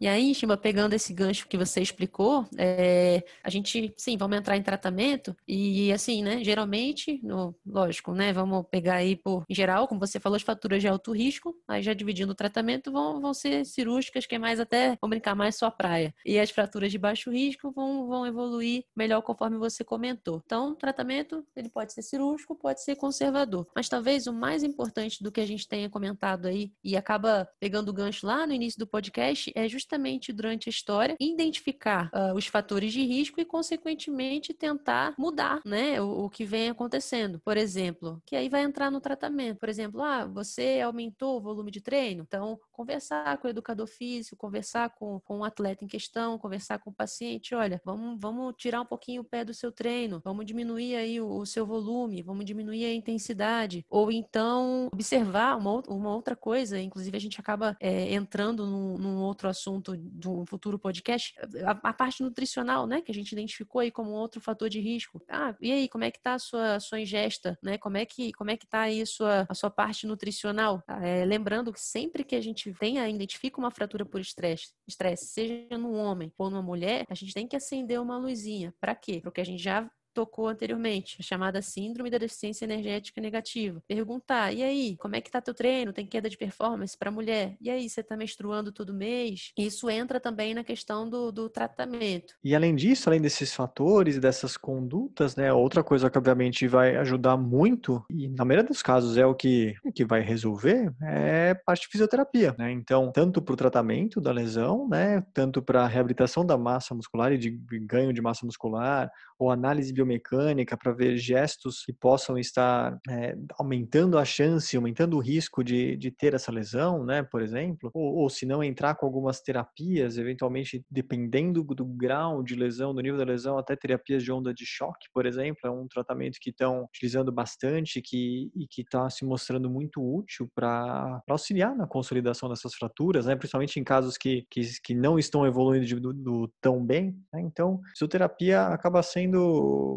E 0.00 0.08
aí, 0.08 0.34
Shima, 0.34 0.56
pegando 0.56 0.94
esse 0.94 1.12
gancho 1.12 1.46
que 1.46 1.58
você 1.58 1.82
explicou, 1.82 2.46
é, 2.56 3.22
a 3.44 3.50
gente, 3.50 3.92
sim, 3.98 4.16
vamos 4.16 4.38
entrar 4.38 4.56
em 4.56 4.62
tratamento 4.62 5.36
e, 5.46 5.92
assim, 5.92 6.22
né, 6.22 6.42
geralmente, 6.42 7.20
no, 7.22 7.54
lógico, 7.66 8.14
né, 8.14 8.32
vamos 8.32 8.64
pegar 8.70 8.94
aí 8.94 9.14
por, 9.14 9.44
em 9.46 9.54
geral, 9.54 9.86
como 9.86 10.00
você 10.00 10.18
falou, 10.18 10.36
as 10.36 10.42
faturas 10.42 10.80
de 10.80 10.88
alto 10.88 11.12
risco, 11.12 11.54
aí 11.68 11.82
já 11.82 11.92
dividindo 11.92 12.32
o 12.32 12.34
tratamento, 12.34 12.90
vão, 12.90 13.20
vão 13.20 13.34
ser 13.34 13.66
cirúrgicas, 13.66 14.24
que 14.24 14.36
é 14.36 14.38
mais 14.38 14.58
até, 14.58 14.96
vamos 15.02 15.10
brincar, 15.10 15.34
mais 15.34 15.56
sua 15.56 15.70
praia. 15.70 16.14
E 16.24 16.38
as 16.38 16.50
fraturas 16.50 16.90
de 16.90 16.96
baixo 16.96 17.30
risco 17.30 17.70
vão, 17.70 18.08
vão 18.08 18.26
evoluir 18.26 18.84
melhor 18.96 19.20
conforme 19.20 19.58
você 19.58 19.84
comentou. 19.84 20.40
Então, 20.46 20.70
o 20.70 20.76
tratamento, 20.76 21.44
ele 21.54 21.68
pode 21.68 21.92
ser 21.92 22.00
cirúrgico, 22.00 22.54
pode 22.54 22.82
ser 22.82 22.96
conservador. 22.96 23.66
Mas 23.76 23.86
talvez 23.86 24.26
o 24.26 24.32
mais 24.32 24.62
importante 24.62 25.22
do 25.22 25.30
que 25.30 25.42
a 25.42 25.46
gente 25.46 25.68
tenha 25.68 25.90
comentado 25.90 26.46
aí, 26.46 26.72
e 26.82 26.96
acaba 26.96 27.46
pegando 27.60 27.90
o 27.90 27.92
gancho 27.92 28.26
lá 28.26 28.46
no 28.46 28.54
início 28.54 28.78
do 28.78 28.86
podcast, 28.86 29.52
é 29.54 29.68
justamente 29.68 29.89
justamente 29.90 30.32
durante 30.32 30.68
a 30.68 30.70
história, 30.70 31.16
identificar 31.18 32.10
uh, 32.14 32.34
os 32.34 32.46
fatores 32.46 32.92
de 32.92 33.02
risco 33.04 33.40
e, 33.40 33.44
consequentemente, 33.44 34.54
tentar 34.54 35.14
mudar 35.18 35.60
né, 35.64 36.00
o, 36.00 36.26
o, 36.26 36.30
que 36.30 36.44
vem 36.44 36.70
acontecendo. 36.70 37.40
Por 37.40 37.56
exemplo, 37.56 38.22
que 38.24 38.36
aí 38.36 38.48
vai 38.48 38.62
entrar 38.62 38.90
no 38.90 39.00
tratamento. 39.00 39.58
Por 39.58 39.68
exemplo, 39.68 40.02
ah, 40.02 40.26
você 40.26 40.80
aumentou 40.80 41.38
o 41.38 41.40
volume 41.40 41.72
de 41.72 41.80
treino, 41.80 42.22
então 42.22 42.58
conversar 42.70 43.36
com 43.38 43.48
o 43.48 43.50
educador 43.50 43.86
físico, 43.86 44.36
conversar 44.36 44.90
com, 44.90 45.18
com 45.20 45.40
o 45.40 45.44
atleta 45.44 45.84
em 45.84 45.88
questão, 45.88 46.38
conversar 46.38 46.78
com 46.78 46.90
o 46.90 46.94
paciente, 46.94 47.54
olha, 47.54 47.80
vamos, 47.84 48.18
vamos 48.20 48.54
tirar 48.56 48.80
um 48.80 48.86
pouquinho 48.86 49.22
o 49.22 49.24
pé 49.24 49.44
do 49.44 49.52
seu 49.52 49.72
treino, 49.72 50.20
vamos 50.24 50.46
diminuir 50.46 50.94
aí 50.94 51.20
o, 51.20 51.28
o 51.28 51.46
seu 51.46 51.66
volume, 51.66 52.22
vamos 52.22 52.44
diminuir 52.44 52.84
a 52.84 52.94
intensidade, 52.94 53.84
ou 53.90 54.10
então 54.10 54.88
observar 54.92 55.58
uma, 55.58 55.82
uma 55.88 56.14
outra 56.14 56.36
coisa, 56.36 56.80
inclusive 56.80 57.16
a 57.16 57.20
gente 57.20 57.40
acaba 57.40 57.76
é, 57.80 58.14
entrando 58.14 58.64
num, 58.64 58.96
num 58.96 59.20
outro 59.20 59.48
assunto 59.48 59.79
assunto 59.80 59.96
de 59.96 60.28
um 60.28 60.46
futuro 60.46 60.78
podcast, 60.78 61.34
a, 61.64 61.70
a, 61.70 61.92
parte 61.92 62.22
nutricional, 62.22 62.86
né, 62.86 63.00
que 63.00 63.10
a 63.10 63.14
gente 63.14 63.32
identificou 63.32 63.80
aí 63.80 63.90
como 63.90 64.10
outro 64.10 64.40
fator 64.40 64.68
de 64.68 64.80
risco. 64.80 65.20
Ah, 65.28 65.54
e 65.60 65.72
aí, 65.72 65.88
como 65.88 66.04
é 66.04 66.10
que 66.10 66.20
tá 66.20 66.34
a 66.34 66.38
sua, 66.38 66.74
a 66.76 66.80
sua 66.80 67.00
ingesta, 67.00 67.58
né? 67.62 67.78
Como 67.78 67.96
é 67.96 68.04
que, 68.04 68.32
como 68.32 68.50
é 68.50 68.56
que 68.56 68.66
tá 68.66 68.82
aí 68.82 69.00
a 69.00 69.06
sua, 69.06 69.46
a 69.48 69.54
sua 69.54 69.70
parte 69.70 70.06
nutricional? 70.06 70.82
Ah, 70.86 71.04
é, 71.04 71.24
lembrando 71.24 71.72
que 71.72 71.80
sempre 71.80 72.22
que 72.22 72.36
a 72.36 72.40
gente 72.40 72.72
tenha, 72.74 73.08
identifica 73.08 73.58
uma 73.58 73.70
fratura 73.70 74.04
por 74.04 74.20
estresse, 74.20 74.72
estresse, 74.86 75.26
seja 75.26 75.78
no 75.78 75.94
homem 75.94 76.32
ou 76.36 76.50
numa 76.50 76.62
mulher, 76.62 77.04
a 77.08 77.14
gente 77.14 77.32
tem 77.32 77.46
que 77.46 77.56
acender 77.56 78.00
uma 78.00 78.18
luzinha. 78.18 78.74
Para 78.80 78.94
quê? 78.94 79.20
Porque 79.22 79.40
a 79.40 79.44
gente 79.44 79.62
já 79.62 79.90
tocou 80.12 80.48
anteriormente, 80.48 81.16
a 81.20 81.22
chamada 81.22 81.62
síndrome 81.62 82.10
da 82.10 82.18
deficiência 82.18 82.64
energética 82.64 83.20
negativa. 83.20 83.82
Perguntar, 83.86 84.52
e 84.52 84.62
aí, 84.62 84.96
como 84.96 85.16
é 85.16 85.20
que 85.20 85.30
tá 85.30 85.40
teu 85.40 85.54
treino? 85.54 85.92
Tem 85.92 86.06
queda 86.06 86.28
de 86.28 86.36
performance 86.36 86.96
para 86.96 87.10
mulher? 87.10 87.56
E 87.60 87.70
aí, 87.70 87.88
você 87.88 88.02
tá 88.02 88.16
menstruando 88.16 88.72
todo 88.72 88.94
mês? 88.94 89.52
Isso 89.56 89.88
entra 89.88 90.20
também 90.20 90.54
na 90.54 90.64
questão 90.64 91.08
do, 91.08 91.30
do 91.30 91.48
tratamento. 91.48 92.34
E 92.42 92.54
além 92.54 92.74
disso, 92.74 93.08
além 93.08 93.20
desses 93.20 93.54
fatores 93.54 94.16
e 94.16 94.20
dessas 94.20 94.56
condutas, 94.56 95.36
né, 95.36 95.52
outra 95.52 95.82
coisa 95.82 96.10
que 96.10 96.18
obviamente 96.18 96.66
vai 96.66 96.96
ajudar 96.96 97.36
muito, 97.36 98.04
e 98.10 98.28
na 98.28 98.44
maioria 98.44 98.68
dos 98.68 98.82
casos 98.82 99.16
é 99.16 99.26
o 99.26 99.34
que, 99.34 99.74
que 99.94 100.04
vai 100.04 100.20
resolver, 100.20 100.92
é 101.02 101.54
parte 101.54 101.82
de 101.82 101.88
fisioterapia, 101.88 102.54
né? 102.58 102.70
Então, 102.72 103.10
tanto 103.12 103.42
para 103.42 103.52
o 103.52 103.56
tratamento 103.56 104.20
da 104.20 104.32
lesão, 104.32 104.88
né, 104.88 105.24
tanto 105.32 105.62
para 105.62 105.86
reabilitação 105.86 106.44
da 106.44 106.56
massa 106.56 106.94
muscular 106.94 107.32
e 107.32 107.38
de 107.38 107.50
ganho 107.80 108.12
de 108.12 108.20
massa 108.20 108.44
muscular, 108.46 109.10
ou 109.38 109.50
análise 109.50 109.92
biomecânica 110.00 110.76
para 110.76 110.92
ver 110.92 111.16
gestos 111.16 111.82
que 111.84 111.92
possam 111.92 112.38
estar 112.38 112.98
é, 113.08 113.34
aumentando 113.58 114.18
a 114.18 114.24
chance, 114.24 114.76
aumentando 114.76 115.16
o 115.16 115.20
risco 115.20 115.62
de, 115.62 115.96
de 115.96 116.10
ter 116.10 116.34
essa 116.34 116.50
lesão, 116.50 117.04
né, 117.04 117.22
por 117.22 117.42
exemplo, 117.42 117.90
ou, 117.92 118.22
ou 118.22 118.30
se 118.30 118.46
não 118.46 118.62
entrar 118.64 118.94
com 118.94 119.06
algumas 119.06 119.40
terapias, 119.40 120.16
eventualmente 120.16 120.84
dependendo 120.90 121.62
do 121.62 121.84
grau 121.84 122.42
de 122.42 122.54
lesão, 122.54 122.94
do 122.94 123.00
nível 123.00 123.18
da 123.18 123.24
lesão, 123.24 123.58
até 123.58 123.76
terapias 123.76 124.22
de 124.22 124.32
onda 124.32 124.52
de 124.52 124.64
choque, 124.66 125.08
por 125.12 125.26
exemplo, 125.26 125.60
é 125.64 125.70
um 125.70 125.86
tratamento 125.86 126.38
que 126.40 126.50
estão 126.50 126.84
utilizando 126.84 127.30
bastante 127.30 128.00
que, 128.02 128.50
e 128.54 128.66
que 128.68 128.82
está 128.82 129.08
se 129.10 129.24
mostrando 129.24 129.70
muito 129.70 130.00
útil 130.00 130.50
para 130.54 131.22
auxiliar 131.28 131.74
na 131.76 131.86
consolidação 131.86 132.48
dessas 132.48 132.74
fraturas, 132.74 133.26
né, 133.26 133.36
principalmente 133.36 133.78
em 133.78 133.84
casos 133.84 134.16
que, 134.16 134.46
que, 134.50 134.62
que 134.82 134.94
não 134.94 135.18
estão 135.18 135.46
evoluindo 135.46 135.86
de, 135.86 135.94
do, 135.96 136.12
do, 136.12 136.52
tão 136.60 136.84
bem. 136.84 137.14
Né? 137.32 137.40
Então, 137.42 137.80
fisioterapia 137.92 138.68
acaba 138.68 139.02
sendo 139.02 139.89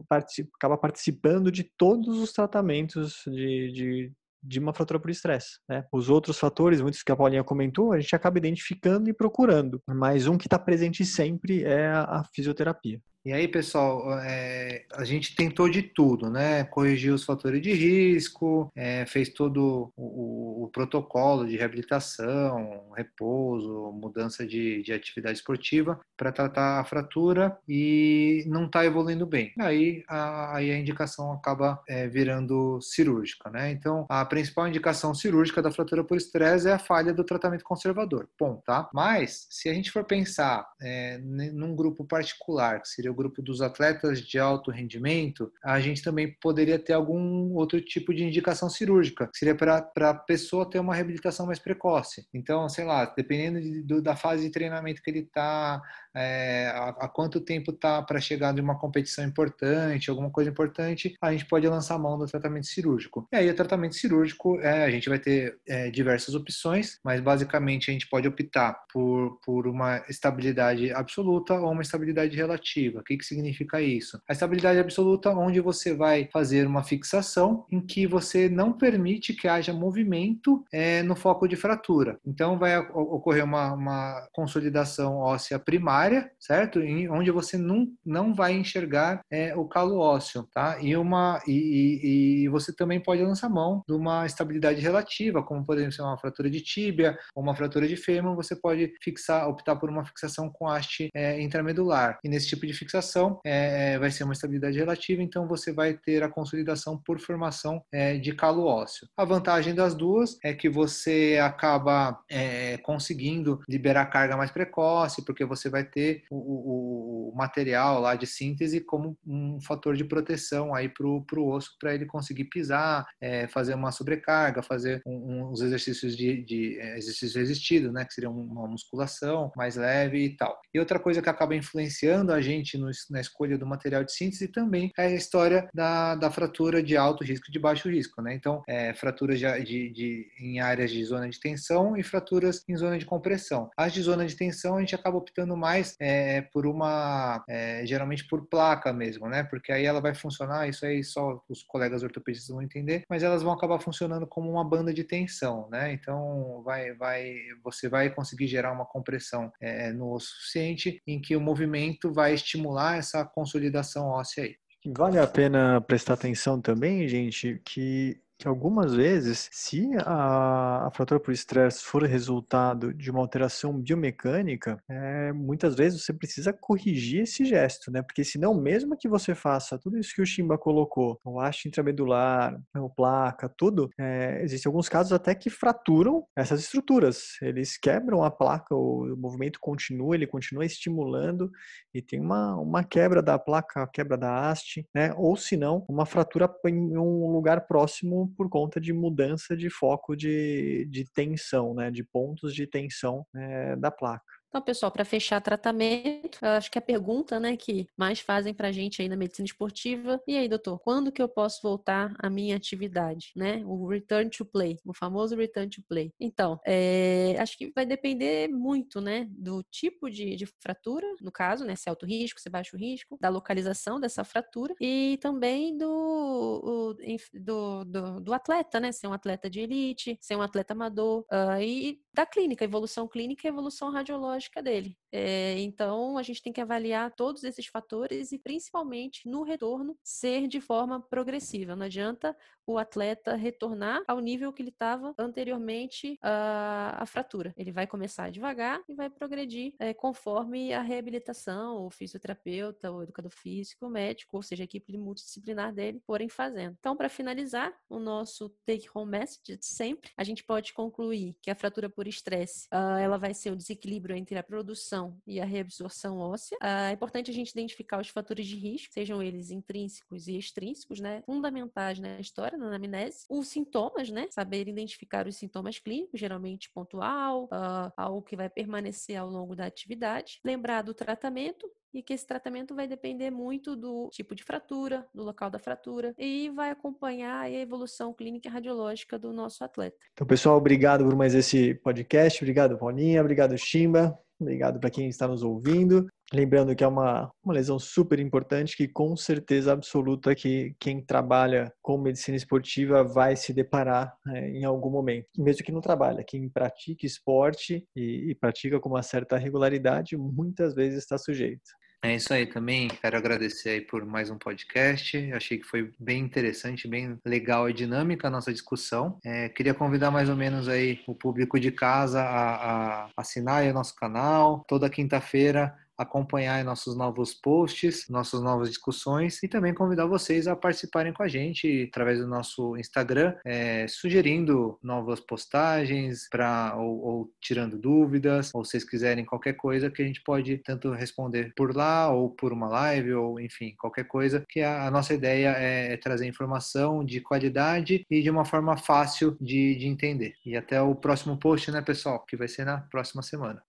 acaba 0.56 0.78
participando 0.78 1.52
de 1.52 1.64
todos 1.78 2.20
os 2.20 2.32
tratamentos 2.32 3.22
de, 3.28 3.72
de, 3.72 4.12
de 4.42 4.60
uma 4.60 4.74
fratura 4.74 5.00
por 5.00 5.10
estresse. 5.10 5.60
Né? 5.68 5.86
Os 5.92 6.10
outros 6.10 6.40
fatores, 6.40 6.82
muitos 6.82 7.04
que 7.04 7.12
a 7.12 7.16
Paulinha 7.16 7.44
comentou, 7.44 7.92
a 7.92 8.00
gente 8.00 8.16
acaba 8.16 8.38
identificando 8.38 9.10
e 9.10 9.14
procurando, 9.14 9.82
mas 9.88 10.28
um 10.28 10.38
que 10.38 10.48
está 10.48 10.58
presente 10.58 11.06
sempre 11.06 11.64
é 11.64 11.88
a, 11.88 12.04
a 12.20 12.24
fisioterapia. 12.34 13.00
E 13.26 13.32
aí, 13.32 13.48
pessoal, 13.48 14.20
é, 14.20 14.84
a 14.96 15.06
gente 15.06 15.34
tentou 15.34 15.70
de 15.70 15.82
tudo, 15.82 16.30
né? 16.30 16.66
Corrigiu 16.66 17.16
os 17.16 17.24
fatores 17.24 17.62
de 17.62 17.72
risco, 17.72 18.70
é, 18.76 19.06
fez 19.06 19.30
todo 19.30 19.94
o, 19.96 20.66
o, 20.66 20.68
protocolo 20.74 21.48
de 21.48 21.56
reabilitação, 21.56 22.92
repouso, 22.94 23.94
mudança 23.94 24.46
de, 24.46 24.84
de 24.84 24.92
atividade 24.92 25.38
esportiva 25.38 26.02
para 26.18 26.34
tratar 26.34 26.82
a 26.82 26.84
fratura 26.84 27.58
e 27.66 28.44
não 28.46 28.66
está 28.66 28.84
evoluindo 28.84 29.26
bem. 29.26 29.54
Aí 29.58 30.04
a, 30.06 30.58
aí 30.58 30.70
a 30.72 30.78
indicação 30.78 31.32
acaba 31.32 31.82
é, 31.88 32.10
virando 32.10 32.82
cirúrgica, 32.82 33.50
né? 33.50 33.72
Então, 33.72 34.06
a 34.10 34.26
principal 34.26 34.68
indicação 34.68 35.16
cirúrgica 35.16 35.62
da 35.62 35.72
fratura 35.72 36.04
por 36.04 36.18
estresse 36.18 36.68
é 36.68 36.74
a 36.74 36.80
falha 36.80 37.14
do 37.14 37.24
tratamento 37.24 37.64
conservador. 37.64 38.28
Bom, 38.38 38.62
tá? 38.66 38.90
Mas, 38.94 39.48
se 39.50 39.70
a 39.70 39.74
gente 39.74 39.92
for 39.92 40.04
pensar 40.04 40.68
é, 40.82 41.20
num 41.20 41.74
grupo 41.74 42.04
particular, 42.04 42.82
que 42.82 42.90
seria 42.90 43.13
o 43.14 43.16
grupo 43.16 43.42
dos 43.42 43.62
atletas 43.62 44.20
de 44.20 44.40
alto 44.40 44.72
rendimento, 44.72 45.52
a 45.64 45.80
gente 45.80 46.04
também 46.04 46.36
poderia 46.42 46.80
ter 46.80 46.94
algum 46.94 47.54
outro 47.54 47.80
tipo 47.80 48.14
de 48.14 48.24
indicação 48.24 48.70
cirúrgica, 48.70 49.28
que 49.28 49.38
seria 49.38 49.56
para 49.56 50.10
a 50.10 50.14
pessoa 50.14 50.70
ter 50.70 50.80
uma 50.80 50.96
reabilitação 50.96 51.46
mais 51.46 51.60
precoce. 51.60 52.28
Então, 52.34 52.68
sei 52.68 52.86
lá, 52.86 53.06
dependendo 53.06 53.62
de, 53.62 53.82
do, 53.82 54.02
da 54.02 54.16
fase 54.16 54.44
de 54.44 54.52
treinamento 54.52 55.02
que 55.02 55.10
ele 55.10 55.20
está, 55.20 55.82
é, 56.16 56.72
há, 56.76 57.08
quanto 57.08 57.40
tempo 57.40 57.72
está 57.72 58.02
para 58.02 58.20
chegar 58.20 58.54
de 58.54 58.62
uma 58.62 58.78
competição 58.78 59.24
importante, 59.26 60.10
alguma 60.10 60.30
coisa 60.30 60.50
importante, 60.50 61.16
a 61.22 61.32
gente 61.32 61.46
pode 61.46 61.68
lançar 61.68 61.98
mão 61.98 62.18
do 62.18 62.26
tratamento 62.26 62.68
cirúrgico. 62.68 63.28
E 63.32 63.36
aí, 63.36 63.50
o 63.50 63.56
tratamento 63.56 63.96
cirúrgico, 63.96 64.60
é, 64.60 64.84
a 64.84 64.92
gente 64.92 65.10
vai 65.10 65.20
ter 65.20 65.58
é, 65.68 65.90
diversas 65.90 66.36
opções, 66.36 67.00
mas 67.04 67.22
basicamente 67.22 67.90
a 67.90 67.94
gente 67.94 68.08
pode 68.08 68.28
optar 68.28 68.74
por, 68.92 69.40
por 69.44 69.68
uma 69.68 70.04
estabilidade 70.10 70.92
absoluta 70.92 71.54
ou 71.54 71.72
uma 71.72 71.82
estabilidade 71.82 72.36
relativa. 72.36 73.00
O 73.00 73.04
que, 73.04 73.18
que 73.18 73.26
significa 73.26 73.82
isso? 73.82 74.22
A 74.28 74.34
estabilidade 74.34 74.80
absoluta, 74.80 75.32
onde 75.32 75.60
você 75.60 75.94
vai 75.94 76.30
fazer 76.32 76.68
uma 76.68 76.84
fixação 76.84 77.66
em 77.72 77.82
que 77.82 78.06
você 78.06 78.50
não 78.50 78.74
permite 78.74 79.34
que 79.34 79.48
haja 79.48 79.74
movimento 79.74 80.64
é, 80.72 81.02
no 81.04 81.16
foco 81.16 81.48
de 81.48 81.56
fratura. 81.56 82.20
Então, 82.26 82.58
vai 82.58 82.78
ocorrer 82.78 83.44
uma, 83.44 83.74
uma 83.74 84.28
consolidação 84.32 85.18
óssea 85.18 85.58
primária, 85.60 86.03
certo? 86.40 86.80
Em, 86.80 87.10
onde 87.10 87.32
você 87.32 87.58
não, 87.58 87.88
não 88.06 88.34
vai 88.34 88.54
enxergar 88.54 89.22
é, 89.32 89.56
o 89.56 89.66
calo 89.66 90.00
ósseo, 90.00 90.48
tá? 90.54 90.78
E, 90.82 90.96
uma, 90.96 91.42
e, 91.48 91.54
e, 91.54 92.44
e 92.44 92.50
você 92.50 92.74
também 92.74 93.00
pode 93.00 93.22
lançar 93.24 93.50
mão 93.50 93.84
de 93.88 93.94
uma 93.94 94.26
estabilidade 94.26 94.82
relativa, 94.82 95.44
como 95.44 95.66
por 95.66 95.78
exemplo, 95.78 96.06
uma 96.06 96.18
fratura 96.18 96.50
de 96.50 96.62
tíbia 96.62 97.18
ou 97.36 97.44
uma 97.44 97.56
fratura 97.56 97.88
de 97.88 97.96
fêmur, 97.96 98.36
você 98.36 98.56
pode 98.56 98.94
fixar, 99.02 99.48
optar 99.48 99.76
por 99.76 99.90
uma 99.90 100.06
fixação 100.06 100.50
com 100.50 100.68
haste 100.68 101.10
é, 101.14 101.42
intramedular. 101.42 102.20
E 102.24 102.30
nesse 102.30 102.48
tipo 102.48 102.66
de 102.66 102.74
fixação, 102.74 103.40
é, 103.46 103.98
vai 104.00 104.12
ser 104.12 104.24
uma 104.24 104.34
estabilidade 104.34 104.78
relativa, 104.78 105.22
então 105.22 105.48
você 105.48 105.72
vai 105.72 105.94
ter 105.94 106.24
a 106.24 106.30
consolidação 106.30 106.98
por 106.98 107.20
formação 107.20 107.84
é, 107.92 108.18
de 108.18 108.34
calo 108.34 108.66
ósseo. 108.66 109.08
A 109.18 109.26
vantagem 109.26 109.74
das 109.74 109.94
duas 109.94 110.38
é 110.44 110.54
que 110.54 110.70
você 110.70 111.40
acaba 111.42 112.20
é, 112.30 112.78
conseguindo 112.78 113.62
liberar 113.68 114.06
carga 114.08 114.38
mais 114.38 114.52
precoce, 114.52 115.24
porque 115.26 115.46
você 115.46 115.70
vai 115.70 115.84
ter 115.94 116.24
o, 116.30 116.38
o, 116.38 117.30
o 117.32 117.36
material 117.36 118.00
lá 118.00 118.16
de 118.16 118.26
síntese 118.26 118.82
como 118.82 119.18
um 119.26 119.60
fator 119.62 119.96
de 119.96 120.04
proteção 120.04 120.74
aí 120.74 120.90
para 120.90 121.06
o 121.08 121.50
osso, 121.50 121.76
para 121.80 121.94
ele 121.94 122.06
conseguir 122.06 122.46
pisar, 122.46 123.06
é, 123.22 123.48
fazer 123.48 123.76
uma 123.76 123.92
sobrecarga, 123.92 124.62
fazer 124.62 125.02
um, 125.06 125.50
uns 125.52 125.62
exercícios 125.62 126.16
de, 126.16 126.44
de 126.44 126.80
é, 126.80 126.98
exercício 126.98 127.40
resistido, 127.40 127.92
né, 127.92 128.06
que 128.06 128.14
seria 128.14 128.30
uma 128.30 128.68
musculação 128.68 129.52
mais 129.56 129.76
leve 129.76 130.24
e 130.24 130.36
tal. 130.36 130.60
E 130.74 130.80
outra 130.80 131.00
coisa 131.00 131.22
que 131.22 131.30
acaba 131.30 131.56
influenciando 131.56 132.32
a 132.32 132.42
gente 132.42 132.78
no, 132.78 132.90
na 133.10 133.22
escolha 133.22 133.58
do 133.58 133.66
material 133.66 134.04
de 134.04 134.14
síntese 134.14 134.48
também 134.48 134.92
é 134.98 135.06
a 135.06 135.12
história 135.12 135.70
da, 135.74 136.16
da 136.16 136.32
fratura 136.32 136.82
de 136.82 136.98
alto 136.98 137.24
risco 137.24 137.46
e 137.50 137.52
de 137.52 137.60
baixo 137.60 137.90
risco, 137.90 138.22
né? 138.22 138.34
Então, 138.34 138.64
é, 138.68 138.94
fraturas 138.94 139.40
de, 139.40 139.64
de, 139.64 139.90
de, 139.92 140.28
em 140.40 140.60
áreas 140.60 140.92
de 140.92 141.04
zona 141.04 141.30
de 141.30 141.40
tensão 141.40 141.96
e 141.98 142.04
fraturas 142.04 142.64
em 142.68 142.76
zona 142.76 142.98
de 142.98 143.06
compressão. 143.06 143.70
As 143.78 143.94
de 143.94 144.02
zona 144.02 144.26
de 144.26 144.36
tensão 144.36 144.78
a 144.78 144.80
gente 144.80 144.96
acaba 144.96 145.18
optando 145.18 145.56
mais 145.56 145.83
é, 146.00 146.42
por 146.42 146.66
uma, 146.66 147.44
é, 147.48 147.86
geralmente 147.86 148.28
por 148.28 148.48
placa 148.48 148.92
mesmo, 148.94 149.28
né? 149.28 149.44
Porque 149.44 149.72
aí 149.72 149.86
ela 149.86 150.02
vai 150.02 150.14
funcionar, 150.14 150.68
isso 150.68 150.86
aí 150.86 151.04
só 151.04 151.42
os 151.50 151.64
colegas 151.64 152.04
ortopedistas 152.04 152.54
vão 152.54 152.62
entender, 152.62 153.04
mas 153.10 153.24
elas 153.24 153.44
vão 153.44 153.54
acabar 153.54 153.80
funcionando 153.80 154.28
como 154.28 154.50
uma 154.50 154.68
banda 154.68 154.94
de 154.94 155.04
tensão, 155.04 155.68
né? 155.70 155.94
Então, 155.94 156.62
vai, 156.64 156.94
vai, 156.94 157.36
você 157.64 157.90
vai 157.90 158.10
conseguir 158.10 158.48
gerar 158.48 158.72
uma 158.72 158.86
compressão 158.86 159.52
é, 159.62 159.92
no 159.92 160.14
osso 160.14 160.28
suficiente 160.28 161.02
em 161.08 161.22
que 161.22 161.36
o 161.36 161.42
movimento 161.42 162.12
vai 162.12 162.34
estimular 162.34 162.98
essa 162.98 163.24
consolidação 163.26 164.08
óssea 164.08 164.46
aí. 164.46 164.56
Vale 164.86 165.18
a 165.18 165.26
pena 165.26 165.80
prestar 165.80 166.16
atenção 166.16 166.60
também, 166.60 167.08
gente, 167.08 167.62
que 167.64 168.22
que 168.44 168.48
algumas 168.50 168.94
vezes, 168.94 169.50
se 169.54 169.90
a, 170.00 170.88
a 170.88 170.92
fratura 170.92 171.18
por 171.18 171.32
estresse 171.32 171.82
for 171.82 172.04
resultado 172.04 172.94
de 172.94 173.10
uma 173.10 173.22
alteração 173.22 173.80
biomecânica, 173.80 174.84
é, 174.90 175.32
muitas 175.32 175.76
vezes 175.76 176.04
você 176.04 176.12
precisa 176.12 176.52
corrigir 176.52 177.22
esse 177.22 177.46
gesto, 177.46 177.90
né? 177.90 178.02
Porque 178.02 178.22
senão, 178.22 178.54
mesmo 178.54 178.98
que 178.98 179.08
você 179.08 179.34
faça 179.34 179.80
tudo 179.80 179.98
isso 179.98 180.14
que 180.14 180.22
o 180.22 180.26
Shimba 180.26 180.58
colocou, 180.58 181.18
o 181.24 181.40
haste 181.40 181.70
intramedular, 181.70 182.60
o 182.76 182.90
placa, 182.90 183.48
tudo, 183.48 183.90
é, 183.98 184.42
existem 184.44 184.70
alguns 184.70 184.90
casos 184.90 185.14
até 185.14 185.34
que 185.34 185.50
fraturam 185.50 186.26
essas 186.36 186.60
estruturas. 186.60 187.38
Eles 187.42 187.78
quebram 187.78 188.26
a 188.26 188.30
placa, 188.30 188.76
o, 188.76 189.14
o 189.14 189.16
movimento 189.16 189.58
continua, 189.62 190.16
ele 190.16 190.28
continua 190.28 190.66
estimulando 190.66 191.50
e 191.94 192.02
tem 192.02 192.20
uma, 192.20 192.58
uma 192.58 192.84
quebra 192.84 193.22
da 193.22 193.40
placa, 193.40 193.88
quebra 193.88 194.18
da 194.18 194.50
haste, 194.50 194.86
né? 194.94 195.14
Ou 195.16 195.38
se 195.38 195.56
não, 195.56 195.86
uma 195.88 196.06
fratura 196.06 196.54
em 196.66 196.98
um 196.98 197.32
lugar 197.32 197.68
próximo 197.68 198.33
por 198.34 198.50
conta 198.50 198.80
de 198.80 198.94
mudança 198.94 199.56
de 199.56 199.70
foco 199.70 200.16
de, 200.16 200.86
de 200.90 201.06
tensão, 201.06 201.74
né, 201.74 201.92
de 201.92 202.04
pontos 202.04 202.54
de 202.54 202.68
tensão 202.68 203.26
é, 203.36 203.76
da 203.76 203.92
placa. 203.92 204.43
Então, 204.54 204.62
pessoal, 204.62 204.92
para 204.92 205.04
fechar 205.04 205.42
tratamento, 205.42 206.38
acho 206.44 206.70
que 206.70 206.78
a 206.78 206.82
pergunta, 206.82 207.40
né, 207.40 207.58
que 207.58 207.88
mais 207.98 208.20
fazem 208.20 208.54
para 208.54 208.68
a 208.68 208.72
gente 208.72 209.02
aí 209.02 209.10
na 209.10 209.16
medicina 209.16 209.48
esportiva, 209.48 210.22
e 210.28 210.38
aí, 210.38 210.48
doutor, 210.48 210.78
quando 210.78 211.12
que 211.12 211.20
eu 211.20 211.28
posso 211.28 211.60
voltar 211.64 212.14
à 212.20 212.30
minha 212.30 212.56
atividade, 212.56 213.32
né? 213.36 213.64
O 213.66 213.88
return 213.88 214.30
to 214.30 214.46
play, 214.46 214.78
o 214.86 214.94
famoso 214.94 215.36
return 215.36 215.68
to 215.72 215.82
play. 215.90 216.14
Então, 216.20 216.60
é, 216.68 217.36
acho 217.40 217.58
que 217.58 217.72
vai 217.74 217.84
depender 217.84 218.48
muito, 218.48 219.02
né, 219.02 219.28
do 219.32 219.64
tipo 219.72 220.08
de, 220.08 220.36
de, 220.36 220.46
fratura, 220.62 221.08
no 221.20 221.32
caso, 221.32 221.66
né, 221.66 221.76
se 221.76 221.90
é 221.90 221.90
alto 221.90 222.06
risco, 222.06 222.40
se 222.40 222.48
é 222.48 222.52
baixo 222.52 222.78
risco, 222.78 223.18
da 223.20 223.30
localização 223.30 224.00
dessa 224.00 224.24
fratura 224.24 224.76
e 224.80 225.18
também 225.20 225.76
do, 225.76 225.84
o, 225.84 226.94
do, 227.40 227.86
do, 227.86 228.20
do, 228.20 228.34
atleta, 228.36 228.80
né, 228.80 228.92
se 228.92 229.04
é 229.04 229.10
um 229.10 229.14
atleta 229.14 229.50
de 229.50 229.62
elite, 229.62 230.16
se 230.22 230.32
é 230.32 230.38
um 230.38 230.44
atleta 230.44 230.74
amador, 230.74 231.22
uh, 231.22 231.60
e 231.60 232.00
da 232.14 232.24
clínica, 232.24 232.64
evolução 232.64 233.08
clínica 233.08 233.48
e 233.48 233.50
evolução 233.50 233.90
radiológica 233.90 234.43
dele. 234.62 234.98
É, 235.12 235.60
então, 235.60 236.18
a 236.18 236.24
gente 236.24 236.42
tem 236.42 236.52
que 236.52 236.62
avaliar 236.62 237.14
todos 237.16 237.44
esses 237.44 237.68
fatores 237.68 238.32
e, 238.32 238.40
principalmente, 238.40 239.28
no 239.28 239.44
retorno, 239.44 239.98
ser 240.04 240.48
de 240.48 240.60
forma 240.60 241.02
progressiva. 241.02 241.76
Não 241.76 241.86
adianta 241.86 242.36
o 242.66 242.78
atleta 242.78 243.36
retornar 243.36 244.02
ao 244.08 244.20
nível 244.20 244.52
que 244.52 244.62
ele 244.62 244.70
estava 244.70 245.14
anteriormente 245.18 246.18
à, 246.22 247.04
fratura. 247.06 247.54
Ele 247.58 247.72
vai 247.72 247.86
começar 247.86 248.30
devagar 248.32 248.82
e 248.88 248.94
vai 248.94 249.10
progredir 249.10 249.74
é, 249.80 249.94
conforme 249.94 250.74
a 250.74 250.82
reabilitação, 250.82 251.86
o 251.86 251.90
fisioterapeuta, 251.90 252.92
o 252.92 253.04
educador 253.04 253.32
físico, 253.32 253.86
o 253.86 253.90
médico, 253.90 254.38
ou 254.38 254.44
seja, 254.44 254.64
a 254.64 254.66
equipe 254.66 254.98
multidisciplinar 254.98 255.74
dele, 255.74 256.02
forem 256.06 256.30
fazendo. 256.30 256.76
Então, 256.80 256.96
para 256.96 257.10
finalizar, 257.10 257.74
o 257.90 258.00
nosso 258.00 258.50
take-home 258.66 259.12
message 259.12 259.58
de 259.58 259.66
sempre, 259.66 260.12
a 260.18 260.24
gente 260.24 260.44
pode 260.44 260.74
concluir 260.74 261.36
que 261.42 261.52
a 261.52 261.56
fratura 261.56 261.90
por 261.90 262.08
estresse, 262.08 262.68
uh, 262.74 262.98
ela 262.98 263.18
vai 263.18 263.34
ser 263.34 263.52
o 263.52 263.56
desequilíbrio 263.56 264.16
entre 264.16 264.38
a 264.38 264.44
produção 264.44 265.18
e 265.26 265.40
a 265.40 265.46
reabsorção 265.46 266.18
óssea. 266.18 266.58
Uh, 266.62 266.90
é 266.90 266.92
importante 266.92 267.30
a 267.30 267.34
gente 267.34 267.52
identificar 267.52 268.00
os 268.00 268.10
fatores 268.10 268.48
de 268.48 268.56
risco, 268.56 268.94
sejam 268.94 269.22
eles 269.22 269.52
intrínsecos 269.52 270.28
e 270.28 270.38
extrínsecos, 270.38 271.00
né, 271.00 271.22
fundamentais 271.26 272.00
na 272.00 272.20
história, 272.20 272.53
na 272.58 272.68
anamnese. 272.68 273.26
Os 273.30 273.48
sintomas, 273.48 274.10
né, 274.10 274.28
saber 274.30 274.68
identificar 274.68 275.28
os 275.28 275.36
sintomas 275.36 275.80
clínicos, 275.80 276.20
geralmente 276.20 276.70
pontual, 276.72 277.46
uh, 277.46 277.92
algo 277.98 278.22
que 278.22 278.36
vai 278.36 278.50
permanecer 278.50 279.18
ao 279.18 279.30
longo 279.30 279.56
da 279.56 279.66
atividade. 279.66 280.40
Lembrar 280.44 280.82
do 280.82 280.94
tratamento, 280.94 281.70
e 281.94 282.02
que 282.02 282.14
esse 282.14 282.26
tratamento 282.26 282.74
vai 282.74 282.88
depender 282.88 283.30
muito 283.30 283.76
do 283.76 284.10
tipo 284.12 284.34
de 284.34 284.44
fratura, 284.44 285.06
do 285.14 285.24
local 285.24 285.50
da 285.50 285.60
fratura 285.60 286.14
e 286.18 286.50
vai 286.56 286.72
acompanhar 286.72 287.42
a 287.42 287.52
evolução 287.52 288.14
clínica 288.14 288.48
e 288.48 288.52
radiológica 288.52 289.20
do 289.20 289.32
nosso 289.32 289.64
atleta. 289.64 289.98
Então, 290.14 290.26
pessoal, 290.26 290.58
obrigado 290.58 291.06
por 291.06 291.16
mais 291.16 291.36
esse 291.36 291.76
podcast. 291.76 292.44
Obrigado, 292.44 292.78
Paulinha. 292.78 293.22
Obrigado, 293.22 293.56
Chimba. 293.58 294.18
Obrigado 294.40 294.80
para 294.80 294.90
quem 294.90 295.08
está 295.08 295.28
nos 295.28 295.44
ouvindo. 295.44 296.08
Lembrando 296.34 296.76
que 296.76 296.84
é 296.84 296.88
uma, 296.88 297.32
uma 297.44 297.54
lesão 297.54 297.78
super 297.78 298.18
importante 298.18 298.76
que 298.76 298.88
com 298.88 299.16
certeza 299.16 299.72
absoluta 299.72 300.34
que 300.34 300.76
quem 300.80 301.00
trabalha 301.00 301.72
com 301.80 301.96
medicina 301.96 302.36
esportiva 302.36 303.04
vai 303.04 303.36
se 303.36 303.54
deparar 303.54 304.16
é, 304.30 304.50
em 304.50 304.66
algum 304.66 304.90
momento. 304.90 305.28
Mesmo 305.38 305.64
que 305.64 305.72
não 305.72 305.80
trabalha, 305.80 306.24
quem 306.24 306.50
pratica 306.50 307.06
esporte 307.06 307.88
e, 307.96 308.32
e 308.32 308.36
pratica 308.36 308.80
com 308.80 308.90
uma 308.90 309.04
certa 309.04 309.38
regularidade 309.38 310.18
muitas 310.18 310.74
vezes 310.74 311.00
está 311.00 311.20
sujeito. 311.20 311.70
É 312.06 312.16
isso 312.16 312.34
aí 312.34 312.46
também. 312.46 312.90
Quero 312.90 313.16
agradecer 313.16 313.70
aí 313.70 313.82
por 313.82 314.06
mais 314.06 314.30
um 314.30 314.38
podcast. 314.38 315.32
Achei 315.32 315.58
que 315.58 315.66
foi 315.66 315.90
bem 315.98 316.22
interessante, 316.22 316.86
bem 316.86 317.18
legal 317.26 317.70
e 317.70 317.74
dinâmica 317.74 318.28
a 318.28 318.32
nossa 318.32 318.52
discussão. 318.52 319.18
É, 319.24 319.48
queria 319.48 319.74
convidar 319.74 320.12
mais 320.12 320.28
ou 320.30 320.36
menos 320.36 320.68
aí 320.68 321.00
o 321.08 321.16
público 321.16 321.58
de 321.58 321.72
casa 321.72 322.22
a, 322.22 323.06
a 323.06 323.10
assinar 323.16 323.64
o 323.64 323.74
nosso 323.74 323.96
canal. 323.96 324.66
Toda 324.68 324.90
quinta-feira 324.90 325.74
acompanhar 326.04 326.64
nossos 326.64 326.96
novos 326.96 327.34
posts, 327.34 328.08
nossas 328.10 328.42
novas 328.42 328.70
discussões 328.70 329.42
e 329.42 329.48
também 329.48 329.74
convidar 329.74 330.06
vocês 330.06 330.48
a 330.48 330.56
participarem 330.56 331.14
com 331.14 331.24
a 331.24 331.28
gente 331.28 331.88
através 331.90 332.20
do 332.20 332.28
nosso 332.28 332.78
Instagram, 332.78 333.36
é, 333.46 333.88
sugerindo 333.88 334.78
novas 334.82 335.20
postagens 335.20 336.28
para 336.30 336.76
ou, 336.78 337.02
ou, 337.04 337.34
tirando 337.42 337.78
dúvidas, 337.78 338.52
ou 338.54 338.64
vocês 338.64 338.84
quiserem 338.84 339.26
qualquer 339.26 339.54
coisa 339.54 339.90
que 339.90 340.02
a 340.02 340.06
gente 340.06 340.22
pode 340.24 340.58
tanto 340.60 340.92
responder 340.92 341.54
por 341.56 341.76
lá 341.76 342.10
ou 342.10 342.30
por 342.30 342.54
uma 342.54 342.68
live 342.68 343.14
ou 343.14 343.40
enfim 343.40 343.74
qualquer 343.78 344.06
coisa. 344.06 344.44
Que 344.48 344.62
a, 344.62 344.88
a 344.88 344.92
nossa 344.92 345.14
ideia 345.14 345.56
é, 345.58 345.94
é, 345.94 345.98
trazer 345.98 346.28
informação 346.28 347.04
de 347.04 347.22
qualidade 347.22 348.06
e 348.10 348.22
de 348.22 348.30
uma 348.30 348.46
forma 348.46 348.78
fácil 348.78 349.38
de, 349.40 349.76
de 349.76 349.88
entender. 349.88 350.34
E 350.46 350.56
até 350.56 350.82
o 350.82 350.96
próximo 350.96 351.38
post, 351.38 351.72
né, 351.72 351.82
pessoal? 351.82 352.24
Que 352.28 352.38
vai 352.38 352.48
ser 352.48 352.66
na 352.66 352.78
próxima 352.78 353.22
semana. 353.22 353.62